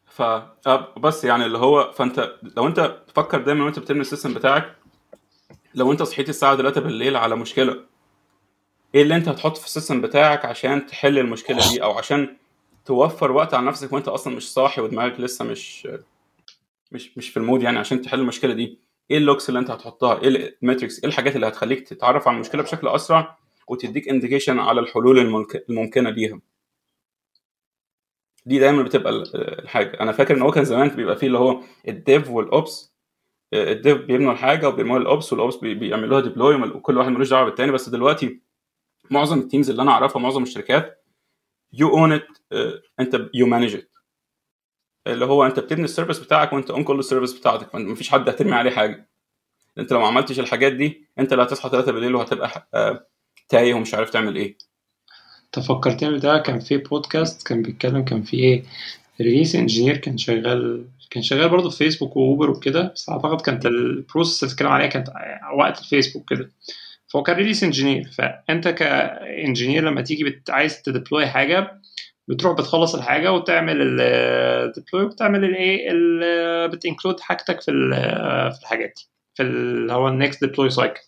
[0.05, 4.33] ف آه، بس يعني اللي هو فأنت لو أنت تفكر دايما وأنت بتبني ال system
[4.33, 4.75] بتاعك
[5.75, 7.79] لو أنت صحيت الساعة 3 بالليل على مشكلة
[8.95, 12.37] إيه اللي انت هتحطه في ال system بتاعك عشان تحل المشكلة دي أو عشان
[12.85, 15.87] توفر وقت على نفسك وانت أصلا مش صاحي ودماغك لسه مش
[16.91, 18.79] مش مش في ال mood يعني عشان تحل المشكلة دي؟
[19.11, 22.35] إيه ال logs اللي انت هتحطها؟ إيه ال metrics؟ إيه الحاجات اللي هتخليك تتعرف على
[22.35, 23.37] المشكلة بشكل اسرع
[23.67, 26.39] وتديك indication على الحلول الممك- الممكنة ليها؟
[28.45, 29.99] دي دايما بتبقى ال- الحاجة.
[30.01, 32.93] أنا فاكر إن هو كان زمان بيبقى فيه اللي هو ال dev وال ops.
[33.53, 37.29] ال dev بيبنوا الحاجة وبيرموها ال ops وال ops بي- بيعملوها deploy وكل واحد ملوش
[37.29, 37.71] دعوة بالتاني.
[37.71, 38.39] بس دلوقتي
[39.11, 41.05] معظم ال teams اللي أنا أعرفها معظم الشركات
[41.73, 42.27] you own it
[42.99, 43.89] أنت you manage it
[45.07, 48.29] اللي هو أنت بتبني ال service بتاعك وأنت own كل ال service بتاعتك مفيش حد
[48.29, 49.09] هترمي عليه حاجة.
[49.77, 53.07] أنت لو ما عملتش الحاجات دي أنت اللي هتصحى 3 بالليل وهتبقى آه،
[53.49, 54.57] تايه ومش عارف تعمل إيه.
[55.51, 58.63] تفكرتني ده كان في بودكاست كان بيتكلم كان في إيه
[59.21, 63.75] release engineer كان شغال كان شغال برضه في فيسبوك وأوبر وكده بس أعتقد كانت ال
[63.75, 65.07] process اللي بتتكلم عليها كانت
[65.57, 66.51] وقت الفيسبوك كده.
[67.13, 70.49] فهو كان release engineer فأنت ك engineer لما تيجي بت...
[70.49, 71.81] عايز ت deploy حاجة
[72.27, 77.71] بتروح بتخلص الحاجة وتعمل ال deploy وبتعمل الايه ال- بت include حاجتك في
[78.53, 80.99] في الحاجات دي في اللي هو ال next deploy cycle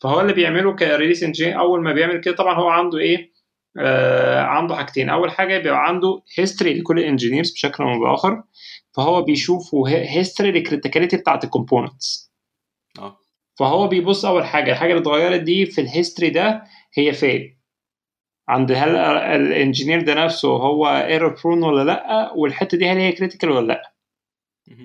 [0.00, 3.32] فهو اللي بيعمله ك release engineer أول ما بيعمل كده طبعا هو عنده إيه؟
[3.78, 5.08] آه عنده حاجتين.
[5.10, 8.42] أول حاجة بيبقى عنده history لكل ال engineers بشكل أو بآخر
[8.96, 12.33] فهو بيشوف history ال criticality بتاعت ال components
[13.58, 16.64] فهو بيبص أول حاجة الحاجة اللي اتغيرت دي في ال history ده
[16.98, 17.58] هي فين
[18.48, 23.12] عند هل ال engineer ده نفسه هو error prone ولا لأ؟ والحتة دي هل هي
[23.12, 23.94] critical ولا لأ.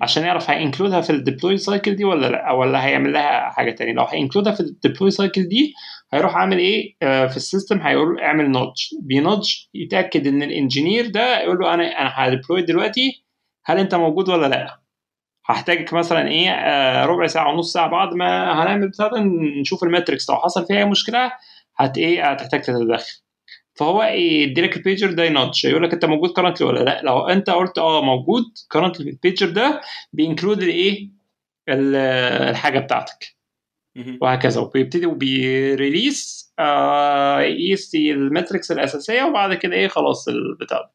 [0.02, 3.50] عشان يعرف هي include ها في ال deploy cycle دي ولا لأ؟ ولا هيعمل لها
[3.50, 5.74] حاجة تانية؟ لو هي include ها في ال deploy cycle دي
[6.12, 10.49] هيروح عامل إيه؟ آه، في ال system هيقول اعمل nudge بي nudge يتأكد إن ال
[10.49, 13.24] engineer ده يقول له أنا أنا ه deploy دلوقتي
[13.64, 14.80] هل أنت موجود ولا لأ؟
[15.52, 19.20] هحتاجك مثلا إيه آه، ربع ساعة ونص ساعة بعد ما هنعمل بتاع ده
[19.60, 21.32] نشوف ال metrics لو حصل فيها أي مشكلة
[21.76, 23.12] هت إيه هتحتاج تتدخل.
[23.74, 27.50] فهو يديلك البيجر ده ي nudge يقول لك أنت موجود currently ولا لأ؟ لو أنت
[27.50, 29.80] قلت آه موجود currently ال pager ده
[30.12, 31.10] بي include الايه
[31.68, 31.96] ال-
[32.50, 33.36] الحاجة بتاعتك.
[34.22, 34.60] وهكذا.
[34.60, 40.90] وبيبتدي وبي release آه يقيس ال metrics الأساسية وبعد كده إيه خلاص البتاع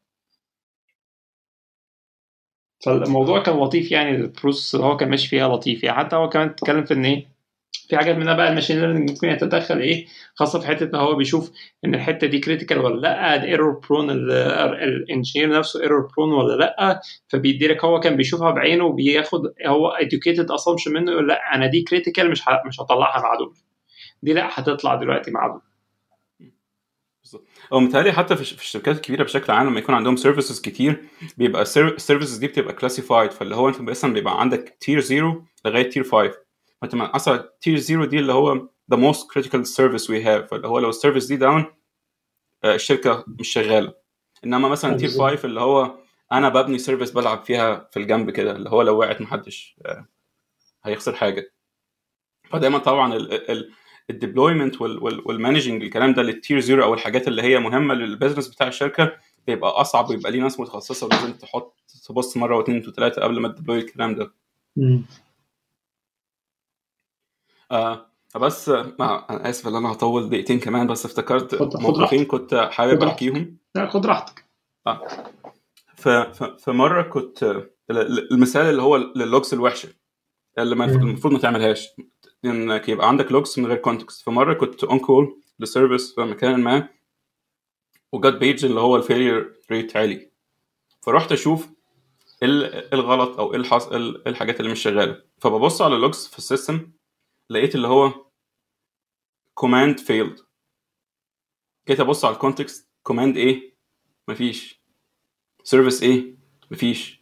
[2.86, 5.98] فالموضوع كان لطيف يعني ال process اللي هو كان ماشي فيها لطيف يعني.
[5.98, 7.36] حتى هو كمان اتكلم في إن إيه
[7.88, 11.14] في حاجات منها بقى ال machine learning ممكن يتدخل إيه خاصة في حتة ان هو
[11.14, 11.50] بيشوف
[11.84, 16.56] إن الحتة دي critical ولا لأ ال error prone ال engineer نفسه error prone ولا
[16.56, 21.66] لأ فبيدي لك هو كان بيشوفها بعينه وبياخد هو educated assumption منه يقول لأ أنا
[21.66, 23.54] دي critical مش مش هطلعها مع دول
[24.22, 25.60] دي لأ هتطلع دلوقتي مع
[27.72, 31.04] هو متهيألي حتى في الشركات الكبيرة بشكل عام لما يكون عندهم services كتير
[31.36, 35.90] بيبقى ال services دي بتبقى classified فاللي هو أنت مثلا بيبقى عندك tier 0 لغاية
[35.90, 36.32] tier 5
[36.82, 40.48] فأنت من أصلا tier 0 دي اللي هو the most critical service we have.
[40.50, 41.64] فاللي هو لو ال service دي down
[42.64, 43.94] الشركة مش شغالة.
[44.44, 45.98] إنما مثلا tier 5 اللي هو
[46.32, 48.50] أنا ببني service بلعب فيها في الجنب كده.
[48.56, 50.06] اللي هو لو وقعت محدش آه،
[50.84, 51.52] هيخسر حاجة.
[52.50, 53.72] فدايما طبعا ال ال
[54.10, 54.80] ال deployment
[55.26, 58.68] وال managing الكلام ده لل tier zero أو الحاجات اللي هي مهمة لل business بتاع
[58.68, 59.12] الشركة
[59.46, 61.76] بيبقى أصعب ويبقى ليه ناس متخصصة ولازم تحط
[62.08, 64.32] تبص مرة واثنين وثلاثه قبل ما ت deploy الكلام ده.
[67.72, 73.02] آه بس ما أنا آسف إن أنا هطول دقيقتين كمان بس افتكرت موقفين كنت حابب.
[73.02, 73.56] أحكيهم.
[73.74, 74.44] لا خد راحتك.
[75.96, 76.08] ف-
[76.42, 79.88] فمره كنت ال- ال- المثال اللي هو لل logs الوحشة.
[80.58, 80.84] اللي ما.
[80.84, 81.88] المفروض ما تعملهاش.
[82.44, 86.60] انك يبقى عندك logs من غير context فمره كنت on call ل service في مكان
[86.60, 86.88] ما
[88.12, 90.30] وجت page اللي هو ال failure rate عالي.
[91.02, 91.68] فرحت أشوف
[92.42, 93.86] إيه إيه الغلط أو إيه الحص...
[93.86, 95.22] إيه إيه الحاجات اللي مش شغالة.
[95.38, 96.90] فببص على ال logs في ال system
[97.50, 98.12] لقيت اللي هو
[99.54, 100.40] command failed
[101.88, 103.74] جيت أبص على ال context command إيه
[104.28, 104.82] مفيش.
[105.64, 106.36] service إيه
[106.70, 107.20] مفيش.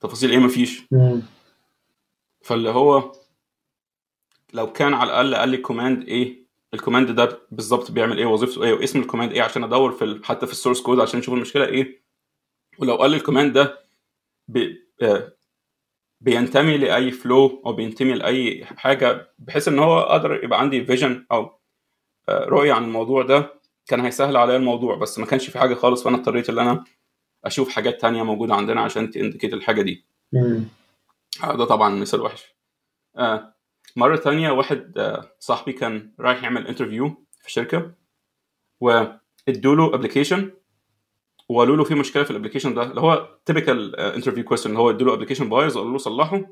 [0.00, 0.82] تفاصيل إيه مفيش.
[2.44, 3.12] فاللي هو
[4.52, 6.42] لو كان على الأقل قال لي command إيه
[6.74, 10.20] ال command ده بالظبط بيعمل إيه؟ وظيفته إيه؟ واسم ال command إيه عشان أدور في
[10.24, 12.02] حتى في ال source code عشان أشوف المشكلة إيه؟
[12.78, 13.78] ولو قال لي ال command ده
[14.48, 15.32] بي آه،
[16.20, 21.58] بينتمي لأي flow أو بينتمي لأي حاجة بحيث إن هو أقدر يبقى عندي vision أو
[22.28, 23.54] آه، رؤية عن الموضوع ده
[23.86, 24.96] كان هيسهل عليا الموضوع.
[24.96, 26.84] بس ما كانش في حاجة خالص فأنا اضطريت إن أنا
[27.44, 30.04] أشوف حاجات تانية موجودة عندنا عشان ت indicate الحاجة دي.
[31.40, 32.44] ده طبعا مثال وحش.
[33.18, 33.54] آه،
[33.96, 37.92] مرة تانية واحد آه، صاحبي كان رايح يعمل interview في شركة
[38.80, 40.50] وادوا له application
[41.48, 44.90] وقالوا له في مشكلة في ال application ده اللي هو typical interview question اللي هو
[44.90, 46.42] ادوا له application بايظ وقالوا له صلحه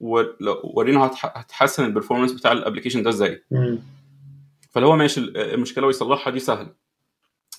[0.00, 3.44] ولو- ورينا هتح- هتحسن ال performance بتاع ال application ده إزاي.
[4.70, 6.74] فاللي هو ماشي ال- المشكلة ويصلحها دي سهل.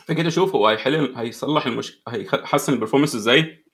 [0.06, 3.66] فجيت أشوف هو هيحل هيصلح المشكلة هيحسن ال performance إزاي.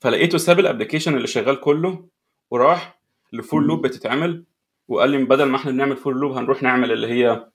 [0.00, 2.08] فلقيته ساب ال application اللي شغال كله
[2.50, 3.00] وراح
[3.32, 4.44] ل for loop بتتعمل
[4.88, 7.50] وقال لي بدل ما إحنا بنعمل for loop هنروح نعمل اللي هي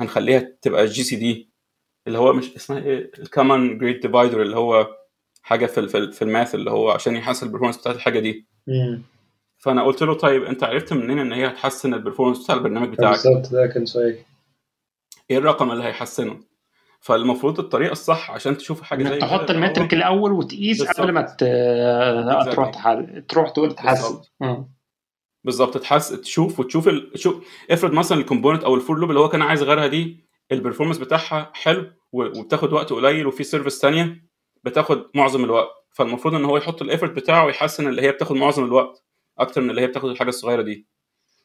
[0.00, 1.50] هنخليها تبقى GCD
[2.06, 4.96] اللي هو مش اسمها إيه ال common greatest divider اللي هو
[5.42, 7.96] حاجة في ال- في, ال- في ال math اللي هو عشان يحسن ال performance بتاعت
[7.96, 8.46] الحاجة دي.
[8.66, 9.02] مم.
[9.58, 13.12] فأنا قلت له طيب أنت عرفت منين إن هي هتحسن ال performance بتاع البرنامج بتاعك؟
[13.12, 14.18] بالظبط ده كان سؤال.
[15.30, 16.40] إيه الرقم اللي هيحسنه؟
[17.04, 20.82] فالمفروض الطريقة الصح عشان تشوف حاجة زي تحط ال metric الأول وتقيس.
[20.82, 22.70] قبل ما ت- تروح.
[22.70, 23.24] تحل...
[23.28, 24.20] تروح تقول تحسن
[25.44, 25.78] بالظبط.
[25.78, 27.10] تحس تشوف وتشوف ال...
[27.14, 30.24] شوف افرض مثلا ال component أو ال for loop اللي هو كان عايز يغيرها دي
[30.52, 34.22] ال performance بتاعها حلو و- وبتاخد وقت قليل وفي service ثانية
[34.64, 38.64] بتاخد معظم الوقت فالمفروض إن هو يحط ال effort بتاعه ويحسن اللي هي بتاخد معظم
[38.64, 39.04] الوقت
[39.38, 40.86] أكتر من اللي هي بتاخد الحاجة الصغيرة دي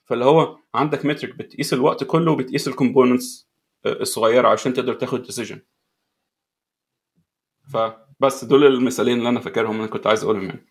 [0.05, 3.46] فاللي هو عندك metric بتقيس الوقت كله وبتقيس ال components
[3.86, 5.59] الصغيرة عشان تقدر تاخد decision
[7.73, 10.65] فبس دول المثالين اللي أنا فاكرهم أنا كنت عايز أقولهم يعني.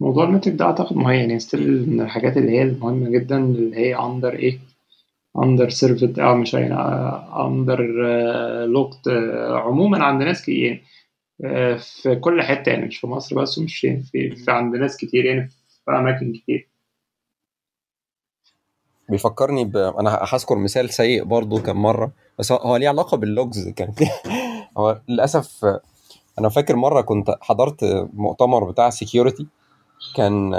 [0.00, 3.76] موضوع ال metric ده أعتقد مهم يعني still من الحاجات اللي هي المهمة جدا اللي
[3.76, 4.58] هي under إيه؟
[5.42, 7.82] under served أو مش under
[8.66, 9.08] looked
[9.50, 10.82] عموما عند ناس كتير يعني.
[11.44, 15.24] آه، في كل حتة يعني مش في مصر بس ومش في, في عند ناس كتير
[15.24, 15.48] يعني
[15.84, 16.68] في أماكن كتير.
[19.08, 19.76] بيفكرني ب...
[19.76, 23.92] أنا هذكر مثال سيء برضو كان مرة بس هو- ليه علاقة بال logs كان
[24.78, 25.64] هو للأسف
[26.38, 29.46] أنا فاكر مرة كنت حضرت مؤتمر بتاع security
[30.16, 30.52] كان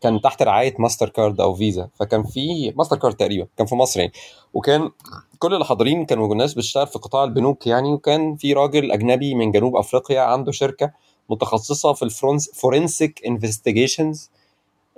[0.00, 4.00] كان تحت رعاية ماستر كارد أو فيزا فكان في ماستر كارد تقريبا كان في مصر
[4.00, 4.12] يعني.
[4.54, 4.90] وكان
[5.38, 9.50] كل اللي حاضرين كانوا ناس بتشتغل في قطاع البنوك يعني وكان في راجل أجنبي من
[9.52, 10.90] جنوب أفريقيا عنده شركة
[11.30, 14.30] متخصصة في ال forensic investigations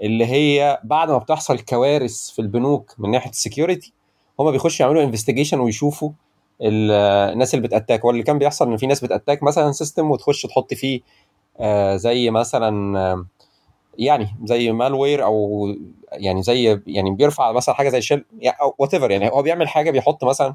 [0.02, 3.92] اللي هي بعد ما بتحصل كوارث في البنوك من ناحية ال security
[4.40, 6.10] هما بيخشوا يعملوا investigation ويشوفوا
[6.62, 6.90] ال-
[7.32, 8.04] الناس اللي بت attack.
[8.04, 11.00] واللي كان بيحصل إن في ناس بت attack مثلا system وتخش تحط فيه
[11.60, 13.26] آه، زي مثلا آه،
[13.98, 15.68] يعني زي malware أو
[16.12, 20.24] يعني زي يعني بيرفع مثلا حاجة زي shell أو what يعني هو بيعمل حاجة بيحط
[20.24, 20.54] مثلا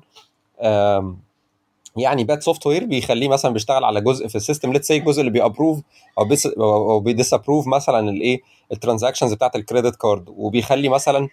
[1.98, 5.32] يعني bad software بيخليه مثلا بيشتغل على جزء في ال system let's say الجزء اللي
[5.32, 5.80] بي approve
[6.20, 8.41] أو بي pass أو بي disapprove مثلا الايه
[8.72, 11.28] ال transactions بتاعت ال credit card وبيخلي مثلا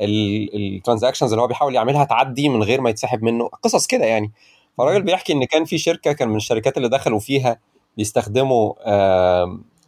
[0.00, 3.48] ال transactions اللي هو بيحاول يعملها تعدي من غير ما يتسحب منه.
[3.48, 4.32] قصص كده يعني.
[4.78, 7.58] فالراجل بيحكي إن كان في شركة كان من الشركات اللي دخلوا فيها
[7.96, 8.72] بيستخدموا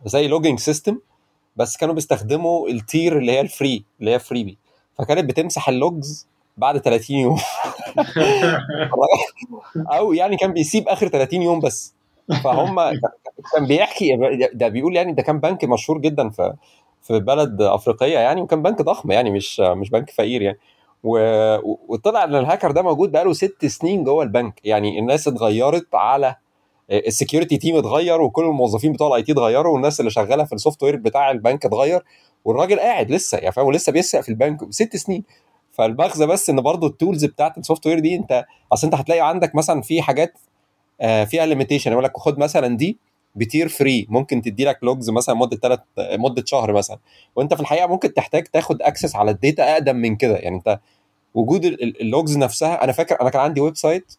[0.06, 0.98] زي logging system
[1.56, 4.58] بس كانوا بيستخدموا ال tier اللي هي ال free اللي هي freebie
[4.98, 6.26] فكانت بتمسح ال logs
[6.56, 7.36] بعد 30 يوم.
[9.92, 11.94] أو يعني كان بيسيب آخر 30 يوم بس.
[12.44, 12.76] فهم
[13.54, 14.16] كان بيحكي
[14.52, 16.54] ده بيقول يعني ده كان بنك مشهور جدا في
[17.02, 20.58] في بلد أفريقية يعني وكان بنك ضخم يعني مش مش بنك فقير يعني.
[21.88, 24.60] وطلع إن الهاكر ده موجود بقاله ست سنين جوه البنك.
[24.64, 26.34] يعني الناس اتغيرت على
[26.90, 30.82] ال security team اتغير وكل الموظفين بتوع ال IT اتغيروا والناس اللي شغالة في ال
[30.82, 32.04] software بتاع البنك اتغير
[32.44, 35.24] والراجل قاعد لسه يعني فاهم؟ ولسه بيسرق في البنك ست سنين.
[35.78, 39.54] فالمغزى بس إن برضو ال tools بتاعت ال software دي أنت أصل أنت هتلاقي عندك
[39.54, 40.38] مثلا في حاجات
[41.00, 42.98] آه، فيها limitation يقول لك خد مثلا دي
[43.34, 46.98] ب tier free ممكن تدي لك logs مثلا مدة ثلاث مدة شهر مثلا.
[47.36, 50.36] وأنت في الحقيقة ممكن تحتاج تاخد access على ال data أقدم من كده.
[50.36, 50.80] يعني أنت
[51.34, 54.12] وجود ال- ال- ال logs نفسها أنا فاكر أنا كان عندي website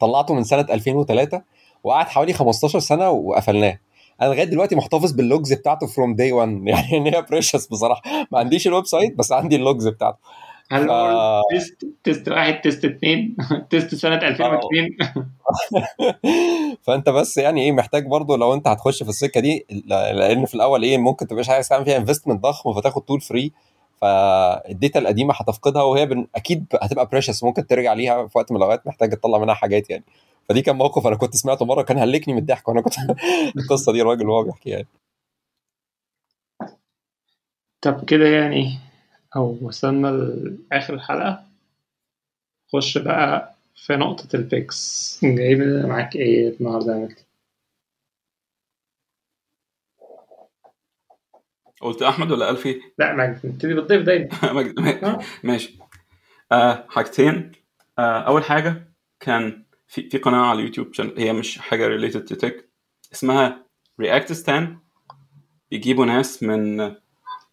[0.00, 1.42] طلعته من سنة 2003
[1.84, 3.78] وقعد حوالي 15 سنة وقفلناه.
[4.22, 8.02] أنا لغاية دلوقتي محتفظ بال logs بتاعته from day 1 يعني ان هي precious بصراحة.
[8.32, 10.18] ما عنديش ال website بس عندي ال logs بتاعته.
[10.70, 13.36] هل ف- هو test test واحد test اثنين
[13.70, 14.88] test سنة 2002
[16.82, 20.82] فأنت بس يعني إيه محتاج برضو لو أنت هتخش في السكة دي لأن في الأول
[20.82, 23.52] إيه ممكن تبقاش عايز تعمل فيها investment ضخم فتاخد tool free
[24.00, 26.26] فال data القديمة هتفقدها وهي بن...
[26.34, 30.04] أكيد هتبقى precious ممكن ترجع ليها في وقت من الأوقات محتاج تطلع منها حاجات يعني.
[30.48, 32.94] فدي كان موقف أنا كنت سمعته مرة كان هلكني من الضحك وأنا كنت
[33.58, 34.88] القصة دي الراجل وهو بيحكيها يعني.
[37.80, 38.78] طب كده يعني
[39.36, 40.08] أو وصلنا
[40.70, 41.44] لاخر الحلقة.
[42.72, 47.22] خش بقى في نقطة ال picks جايب معاك إيه النهارده يا مجدي؟
[51.80, 54.28] قلت أحمد ولا ألفي؟ لا مجدي نبتدي بالضيف دايما.
[54.52, 55.20] مجد- آه.
[55.44, 55.78] ماشي.
[56.52, 57.52] آه حاجتين.
[57.98, 58.88] آه أول حاجة
[59.20, 62.68] كان في في قناة على اليوتيوب هي مش حاجة related to tech
[63.12, 63.66] اسمها
[64.00, 64.78] Reactistan
[65.70, 66.94] بيجيبوا ناس من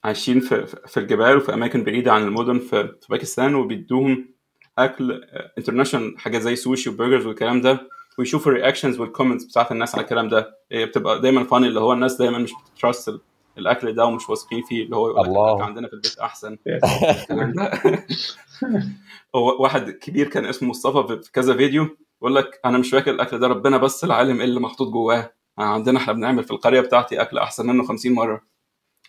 [0.04, 4.30] عايشين في في الجبال وفي أماكن بعيدة عن المدن في في باكستان وبيدوهم
[4.78, 5.22] أكل
[5.58, 7.90] international حاجات زي sushi و burgers والكلام ده
[8.20, 10.58] ويشوفوا ال reactions وال comments بتاعت الناس على الكلام ده.
[10.72, 13.22] هي بتبقى دايما funny اللي هو الناس دايما مش بت trust
[13.58, 15.64] الأكل ده ومش واثقين فيه اللي هو يقول لك الله.
[15.64, 16.58] عندنا في البيت أحسن.
[16.68, 17.72] الكلام ده
[19.36, 21.84] هو واحد كبير كان اسمه مصطفى في كذا فيديو
[22.22, 25.34] بيقول لك أنا مش فاكر الأكل ده ربنا بس العالم إيه اللي محطوط جواه.
[25.58, 28.42] عندنا إحنا بنعمل في القرية بتاعتي أكل أحسن منه 50 مرة.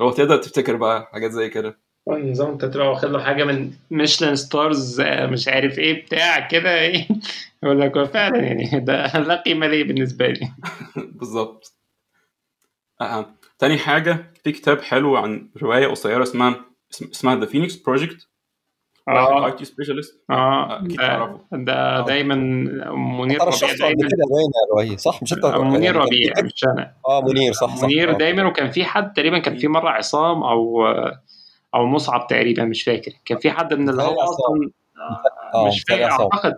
[0.01, 1.79] هو تقدر تفتكر بقى حاجات زي كده؟
[2.09, 6.79] نظام انت تبقى واخد له حاجة من Michelin stars آه، مش عارف إيه بتاع كده
[6.81, 7.09] إيه؟
[7.63, 10.53] يقول لك فعلا يعني ده لا قيمة ليه بالنسبة لي.
[10.97, 11.77] بالظبط.
[13.01, 13.35] آه.
[13.59, 18.29] تاني حاجة في كتاب حلو عن رواية قصيرة اسمها اسم- اسمها The Phoenix Project
[19.09, 19.47] آه.
[19.47, 20.77] IT specialist آه.
[20.79, 21.41] أكيد ده, تعرفه.
[21.53, 22.35] ده دايما
[22.95, 24.09] منير أنا ربيع دايما.
[24.09, 26.93] كده باين يا لؤي صح؟ مش أنت منير يعني كان ربيع مش أنا.
[27.09, 27.85] آه منير صح صح.
[27.85, 28.13] منير آه.
[28.19, 30.87] دايما وكان في حد تقريبا كان في مرة عصام أو
[31.75, 33.13] أو مصعب تقريبا مش فاكر.
[33.25, 34.17] كان في حد من اللي هو.
[34.21, 34.71] أصلا
[35.69, 36.05] مش فاكر.
[36.05, 36.55] أعتقد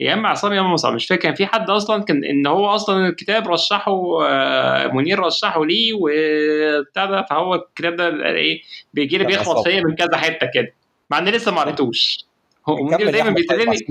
[0.00, 1.22] يا إما عصام يا إما مصعب مش فاكر.
[1.22, 7.04] كان في حد أصلا كان إن هو أصلا الكتاب رشحه آه، منير رشحه ليه وبتاع
[7.06, 7.22] ده.
[7.30, 8.60] فهو الكتاب ده إيه
[8.94, 9.64] بيجي لي بيخبط.
[9.68, 10.72] فيا من كذا حتة كده.
[11.12, 12.24] مع إني لسه ما قريتوش
[12.68, 13.86] هو يا دايما طيب، بيدلني عشان-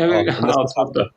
[0.00, 0.04] آه،
[0.58, 1.10] آه اتفضل.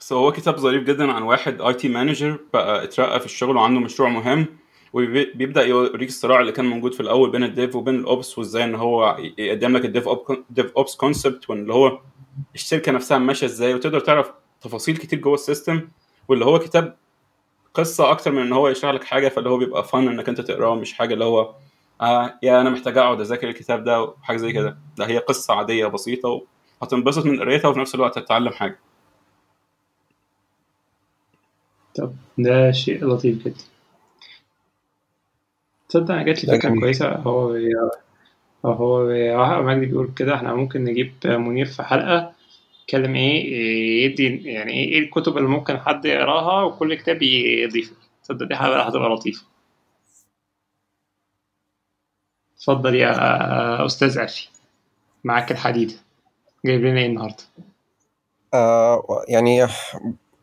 [0.00, 4.08] بس هو كتاب ظريف جدا عن واحد IT manager بقى اترقى في الشغل وعنده مشروع
[4.08, 4.46] مهم
[4.92, 8.64] وبيبدا يوريك الصراع اللي كان موجود في الأول بين ال dev وبين ال ops وإزاي
[8.64, 10.08] إن هو يقدم لك ال
[10.50, 11.98] dev DevOps concept وإن اللي هو
[12.54, 15.88] الشركة نفسها ماشية إزاي وتقدر تعرف تفاصيل كتير جوه ال system
[16.28, 16.96] واللي هو كتاب
[17.74, 20.74] قصة أكتر من إن هو يشرح لك حاجة فاللي هو بيبقى فن إنك أنت تقراه
[20.74, 21.54] مش حاجة اللي هو
[22.00, 24.78] آه يا أنا محتاج أقعد أذاكر الكتاب ده وحاجة زي كده.
[24.98, 26.42] ده هي قصة عادية بسيطة
[26.80, 28.78] وهتنبسط من قرايتها وفي نفس الوقت هتتعلم حاجة.
[31.94, 33.64] طب ده شيء لطيف جدا.
[35.88, 36.80] تصدق أنا جات لي فكرة.
[36.80, 37.08] كويسة.
[37.12, 37.56] هو
[38.64, 39.00] هو
[39.34, 42.32] هو مجدي بيقول كده إحنا ممكن نجيب منير في حلقة
[42.82, 48.46] يتكلم إيه يدي يعني إيه إيه الكتب اللي ممكن حد يقراها وكل كتاب يضيفه تصدق
[48.46, 49.49] دي حلقه هتبقى لطيفة.
[52.60, 54.48] اتفضل يا أستاذ الفي
[55.24, 55.92] معاك الحديد.
[56.66, 57.36] جايب لنا إيه النهارده؟
[58.54, 59.66] آه يعني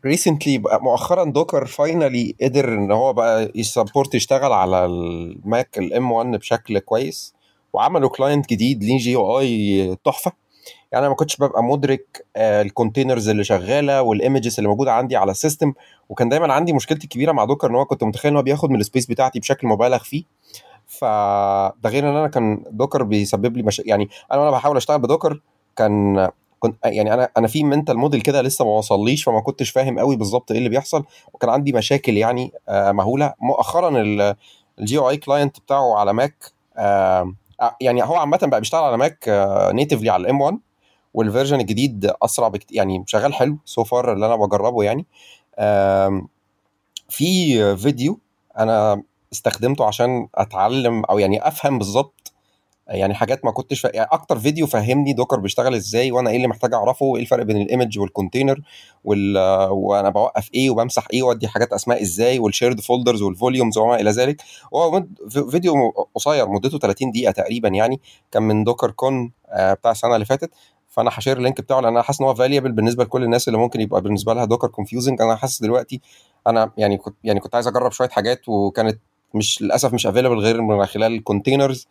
[0.06, 5.95] recently مؤخرا Docker finally قدر إن هو بقى ي support يشتغل على ال Mac ال
[5.95, 7.34] M 1 بشكل كويس
[7.74, 10.32] وعملوا client جديد ليه GUI تحفة.
[10.92, 14.94] يعني أنا ما كنتش ببقى مدرك آه، ال containers اللي شغالة وال images اللي موجودة
[14.94, 15.74] عندي على ال system
[16.10, 18.80] وكان دايما عندي مشكلتي الكبيرة مع Docker إن هو كنت متخيل إن هو بياخد من
[18.80, 20.24] ال space بتاعتي بشكل مبالغ فيه.
[21.00, 23.82] فده غير إن أنا كان Docker بيسبب لي مش...
[23.86, 25.42] يعني أنا وأنا بحاول أشتغل ب Docker
[25.76, 26.28] كان
[26.60, 30.16] كنت يعني أنا أنا في mental model كده لسه ما وصليش فما كنتش فاهم قوي
[30.16, 33.34] بالظبط إيه اللي بيحصل وكان عندي مشاكل يعني آه، مهولة.
[33.40, 33.90] مؤخرا
[34.80, 37.34] ال GUI client بتاعه على Mac آه،
[37.82, 39.26] يعني هو عامة بقى بيشتغل على Mac
[39.74, 40.60] natively على ال M 1
[41.14, 45.06] وال version الجديد أسرع بكتير يعني شغال حلو so far اللي أنا بجربه يعني.
[47.10, 48.20] في فيديو
[48.58, 52.34] أنا استخدمته عشان اتعلم أو يعني أفهم بالظبط
[52.88, 53.92] يعني حاجات ما كنتش فا...
[53.94, 57.62] يعني أكتر فيديو فهمني Docker بيشتغل إزاي وأنا إيه اللي محتاج أعرفه وإيه الفرق بين
[57.62, 58.62] ال image وال container
[59.04, 59.38] وال...
[59.70, 64.00] وأنا بوقف إيه وبمسح إيه وأدي حاجات أسماء إزاي وال shared folders وال volumes وما
[64.00, 64.42] إلى ذلك
[64.74, 65.04] هو.
[65.52, 65.74] فيديو
[66.16, 68.02] قصير مدته 30 دقيقة تقريبا يعني
[68.32, 70.52] كان من DockerCon آه، بتاع السنة اللي فاتت
[70.90, 73.48] فأنا ه share ال link بتاعه لأن أنا حاسس إن هو valuable بالنسبة لكل الناس
[73.48, 76.02] اللي ممكن يبقى بالنسبة لها Docker confusing أنا حاسس دلوقتي
[76.48, 79.00] أنا يعني كنت يعني كنت عايز أجرب شوية حاجات وكانت
[79.38, 81.88] مش للأسف مش available غير من خلال ال containers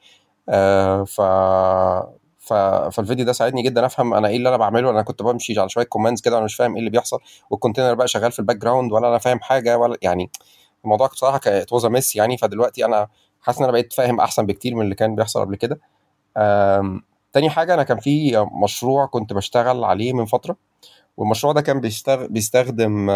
[0.49, 1.21] آه ف
[2.39, 2.53] ف...
[2.93, 4.91] فالفيديو ده ساعدني جدا أفهم أنا إيه اللي أنا بعمله.
[4.91, 7.19] أنا كنت بمشي على شوية commands كده وأنا مش فاهم إيه اللي بيحصل
[7.51, 10.31] وال container بقى شغال في ال background ولا أنا فاهم حاجة ولا يعني
[10.85, 12.37] الموضوع بصراحة كانت was mess يعني.
[12.39, 13.09] فدلوقتي أنا
[13.41, 15.81] حاسس إن أنا بقيت فاهم أحسن بكتير من اللي كان بيحصل قبل كده.
[17.33, 20.57] تاني حاجة أنا كان في مشروع كنت بشتغل عليه من فترة
[21.17, 21.81] والمشروع ده كان.
[22.31, 23.11] بيستخدم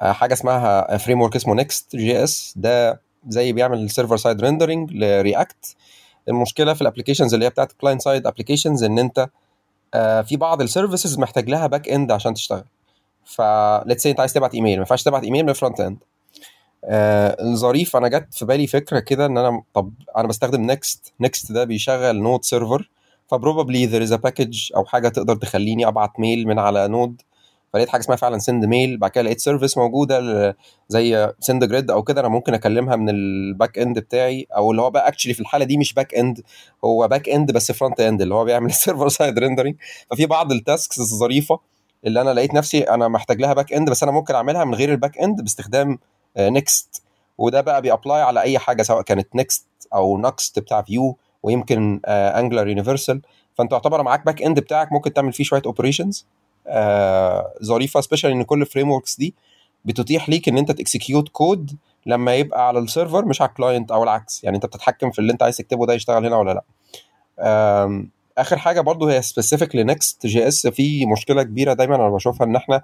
[0.00, 5.76] حاجة اسمها framework اسمه Next.js ده زي بيعمل server side rendering ل React
[6.28, 9.28] المشكلة في ال applications اللي هي بتاعت client side applications إن أنت
[9.94, 12.64] آه، في بعض ال services محتاج لها back end عشان تشتغل.
[13.24, 13.40] ف
[13.86, 15.98] let's أنت عايز تبعت ايميل ما ينفعش تبعت ايميل من ال front end
[16.84, 21.52] آه الظريف أنا جت في بالي فكرة كده إن أنا طب أنا بستخدم Next Next
[21.52, 22.90] ده بيشغل Node server
[23.28, 27.22] ف probably there is a package أو حاجة تقدر تخليني أبعت mail من على Node
[27.76, 30.56] فلقيت حاجة اسمها فعلا sendmail بعد كده لقيت service موجودة
[30.88, 34.90] زي SendGrid أو كده أنا ممكن أكلمها من ال back end بتاعي أو اللي هو
[34.90, 36.40] بقى actually في الحالة دي مش back end
[36.84, 39.76] هو back end بس front end اللي هو بيعمل ال server side rendering
[40.10, 41.58] ففي بعض ال tasks الظريفة
[42.06, 44.92] اللي أنا لقيت نفسي أنا محتاج لها back end بس أنا ممكن أعملها من غير
[44.92, 45.98] ال back end باستخدام
[46.38, 47.02] Next
[47.38, 52.00] وده بقى بي apply على أي حاجة سواء كانت Next أو Nuxt بتاع Vue ويمكن
[52.06, 53.22] Angular Universal
[53.54, 56.26] فأنت يعتبر معاك back end بتاعك ممكن تعمل فيه شوية operations
[57.64, 59.34] ظريفة special إن كل ال frameworks دي
[59.84, 63.54] بتتيح ليك إن أنت ت execute code لما يبقى على ال server مش على ال
[63.54, 64.44] client أو العكس.
[64.44, 66.62] يعني أنت بتتحكم في اللي أنت عايز تكتبه ده يشتغل هنا ولا لأ.
[68.38, 72.82] آخر حاجة برضو هي specific ل Next.js في مشكلة كبيرة دايما أنا بشوفها إن إحنا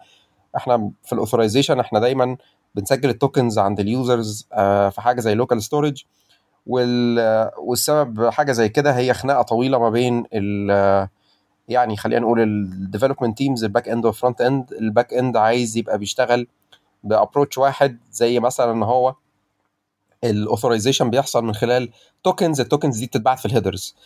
[0.57, 2.37] إحنا في ال authorization إحنا دايما
[2.75, 4.47] بنسجل ال tokens عند ال users
[4.91, 6.03] في حاجة زي local storage
[6.67, 11.09] وال والسبب حاجة زي كده هي خناقة طويلة ما بين ال
[11.69, 16.47] يعني خلينا نقول الديفلوبمنت تيمز الباك اند والفرونت اند الباك اند عايز يبقى بيشتغل
[17.05, 19.15] ب approach واحد زي مثلا ان هو
[20.25, 21.89] ال authorization بيحصل من خلال
[22.25, 23.97] tokens ال tokens دي بتتبعت في ال headers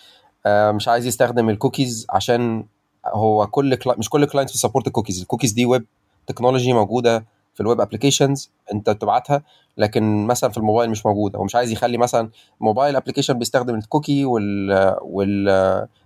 [0.47, 2.67] مش عايز يستخدم الكوكيز عشان
[3.07, 3.95] هو كل كلا...
[3.99, 5.87] مش كل client بي support ال cookies ال cookies دي ويب
[6.27, 7.25] technology موجودة
[7.57, 9.43] في ال web applications انت بتبعتها
[9.79, 12.31] لكن مثلا في الموبايل مش موجوده ومش عايز يخلي مثلا
[12.61, 15.49] mobile application بيستخدم ال cookie وال وال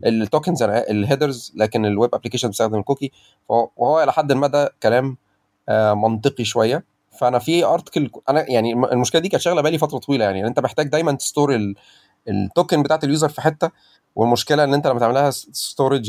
[0.07, 3.11] ال tokens ال headers لكن ال web application بيستخدم ال cookie
[3.48, 5.16] وهو إلى حد ده كلام
[5.68, 6.84] آه، منطقي شوية.
[7.20, 10.46] فأنا في article أنا يعني الم- المشكلة دي كانت شغله بالي فترة طويلة يعني.
[10.46, 11.74] أنت محتاج دايما ت store ال-
[12.28, 13.70] ال token بتاعت ال user في حتة
[14.16, 16.07] والمشكلة إن أنت لما تعملها storage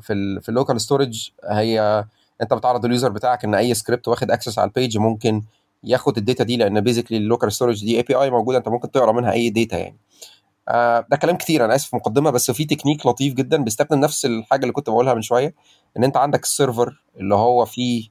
[0.00, 2.04] في ال local storage هي
[2.42, 5.42] انت بتعرض ال user بتاعك ان اي سكريبت واخد access على ال page ممكن
[5.84, 9.12] ياخد ال data دي لأن basically ال local storage دي API موجودة انت ممكن تقرأ
[9.12, 9.96] منها أي data يعني.
[10.68, 14.62] آه ده كلام كتير أنا آسف مقدمة بس في تكنيك لطيف جدا بيستخدم نفس الحاجة
[14.62, 15.54] اللي كنت بقولها من شوية
[15.96, 18.08] إن أنت عندك ال server اللي هو فيه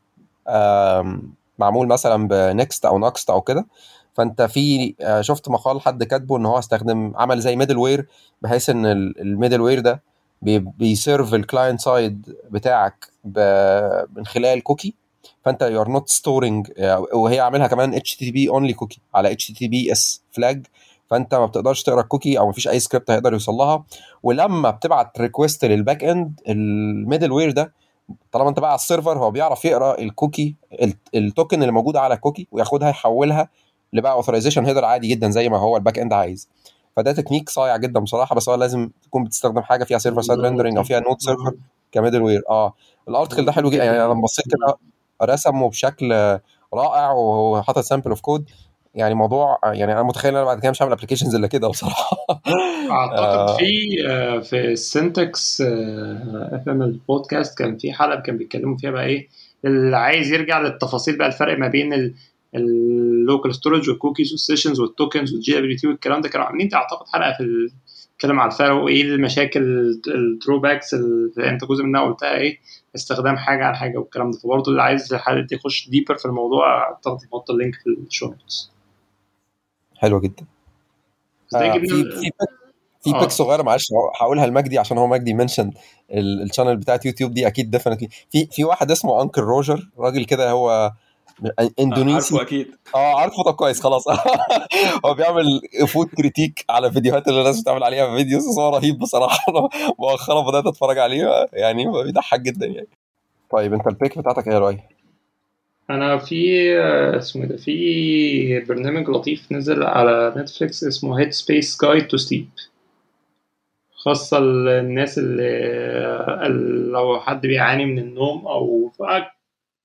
[1.60, 3.66] معمول مثلا ب Next أو Nuxt أو كده
[4.14, 8.08] فأنت في آه، شفت مقال حد كاتبه إن هو استخدم عمل زي middleware
[8.42, 10.04] بحيث إن ال middleware ده
[10.42, 13.08] بي serve ال client side بتاعك
[14.16, 14.94] من خلال cookie
[15.46, 16.68] فانت you are not storing
[17.14, 20.66] وهي عاملها كمان HTTP only cookie على HTTPS flag
[21.10, 23.86] فانت ما بتقدرش تقرا ال cookie أو ما فيش أي سكريبت هيقدر يوصل لها.
[24.24, 27.74] ولما بتبعت request لل back end ال middleware ده
[28.32, 31.72] طالما انت بقى على ال server هو بيعرف يقرا ال cookie ال- ال token اللي
[31.74, 33.50] موجوده على ال cookie وياخدها يحولها
[33.94, 36.50] لبقى authorization header عادي جدا زي ما هو ال back end عايز.
[36.96, 40.78] فده تكنيك صايع جدا بصراحة بس هو لازم تكون بتستخدم حاجة فيها server side rendering
[40.78, 41.54] أو فيها Node server
[41.92, 42.74] ك middleware آه.
[43.10, 43.84] ال article ده حلو جدا.
[43.84, 44.78] يعني أنا بصيت كده
[45.24, 46.12] رسمه بشكل
[46.74, 48.50] رائع وهو حاطط sample of code
[48.96, 52.18] يعني موضوع يعني أنا متخيل إن أنا بعد كده مش هعمل applications إلا كده بصراحة.
[52.92, 53.66] أعتقد في
[54.10, 59.28] آه، في ال Syntax FM البودكاست كان في حلقة كان بيتكلموا فيها بقى إيه
[59.66, 62.16] اللي عايز يرجع للتفاصيل بقى الفرق ما بين
[62.56, 66.74] ال local storage وال cookies وال sessions وال tokens وال JWT والكلام ده كانوا عاملين
[66.74, 67.72] أعتقد حلقة في ال-
[68.12, 69.62] بيتكلم على الفرق وإيه المشاكل
[70.08, 72.58] ال drawbacks اللي أنت جزء منها قلتها إيه
[72.96, 74.38] استخدام حاجة على حاجة والكلام ده.
[74.40, 78.28] فبرضه اللي عايز حد يخش deeper في الموضوع اعتقد يحط ال link في ال show
[78.28, 78.72] notes
[79.98, 80.46] حلوة جدا.
[81.56, 82.32] آه، في في
[83.04, 83.20] في آه.
[83.20, 83.88] pick صغيرة معلش
[84.22, 85.72] هقولها لمجدي عشان هو مجدي mention
[86.12, 90.52] ال channel بتاعت يوتيوب دي أكيد definitely في في واحد اسمه Uncle Roger راجل كده
[90.52, 90.92] هو
[91.80, 92.36] اندونيسي.
[92.36, 92.76] عارفه أكيد.
[92.96, 93.44] آه عارفه.
[93.44, 94.04] طب كويس خلاص.
[95.06, 95.46] هو بيعمل
[95.88, 99.38] food critique على فيديوهات اللي الناس بتعمل عليها videos بس هو رهيب بصراحة.
[99.50, 99.70] أنا
[100.00, 102.88] مؤخرا بدأت أتفرج عليه يعني بيضحك جدا يعني.
[103.52, 104.80] طيب أنت ال pick بتاعتك إيه يا رأي؟
[105.90, 112.18] أنا في آه، اسمه ده في برنامج لطيف نزل على نتفليكس اسمه Headspace Guide to
[112.18, 112.50] Sleep
[113.96, 115.48] خاصة للناس اللي
[116.46, 118.92] اللي لو حد بيعاني من النوم أو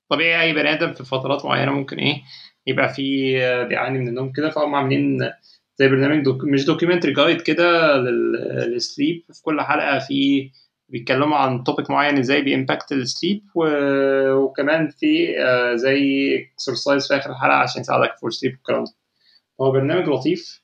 [0.09, 2.23] طبيعي أي بني آدم في فترات معينة ممكن إيه
[2.67, 5.19] يبقى في آه، بيعاني من النوم كده فهم عاملين
[5.77, 10.51] زي برنامج doc مش documentary guide كده لل- لل sleep في كل حلقة في
[10.89, 13.43] بيتكلموا عن topic معين إزاي بي impact ال sleep
[14.37, 16.01] وكمان في آه، زي
[16.55, 18.93] exercise في آخر الحلقة عشان يساعدك for sleep والكلام ده.
[19.61, 20.63] هو برنامج لطيف.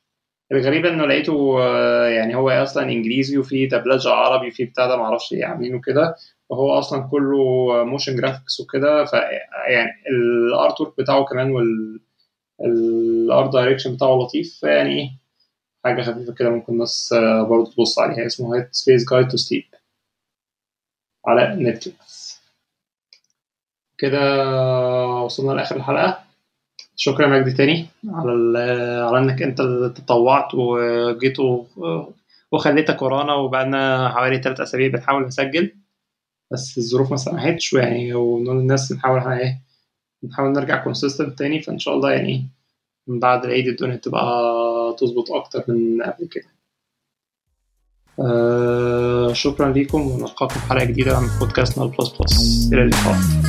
[0.53, 5.33] الغريب إنه لقيته آه، يعني هو أصلا إنجليزي وفي دبلجة عربي في بتاع ده معرفش
[5.33, 6.15] إيه عاملينه كده.
[6.53, 7.39] وهو أصلا كله
[7.85, 9.13] motion graphics وكده ف
[9.69, 12.01] يعني ال artwork بتاعه كمان وال
[12.61, 15.11] ال art direction بتاعه لطيف فيعني إيه
[15.85, 19.65] حاجة خفيفة كده ممكن الناس آه، برضه تبص عليها اسمه Headspace Guide to Sleep
[21.27, 22.43] على نتفليكس
[23.99, 24.21] كده
[25.25, 26.25] وصلنا لآخر الحلقة.
[26.97, 29.59] شكرا مجدي تاني على ال- على إنك أنت
[29.99, 31.37] تطوعت وجيت
[32.53, 35.73] وخليتك ورانا وبقالنا حوالي ثلاث أسابيع بنحاول نسجل.
[36.53, 39.63] بس الظروف ما سمحتش ويعني ونقول للناس نحاول إيه
[40.25, 42.49] نحاول نرجع consistent تاني فإن شاء الله يعني
[43.07, 46.47] من بعد العيد الدنيا تبقى تظبط أكتر من قبل كده.
[48.21, 53.42] آه شكرا لكم ونلقاكم في حلقة جديدة من بودكاستنا ال plus plus إلى اللقاء.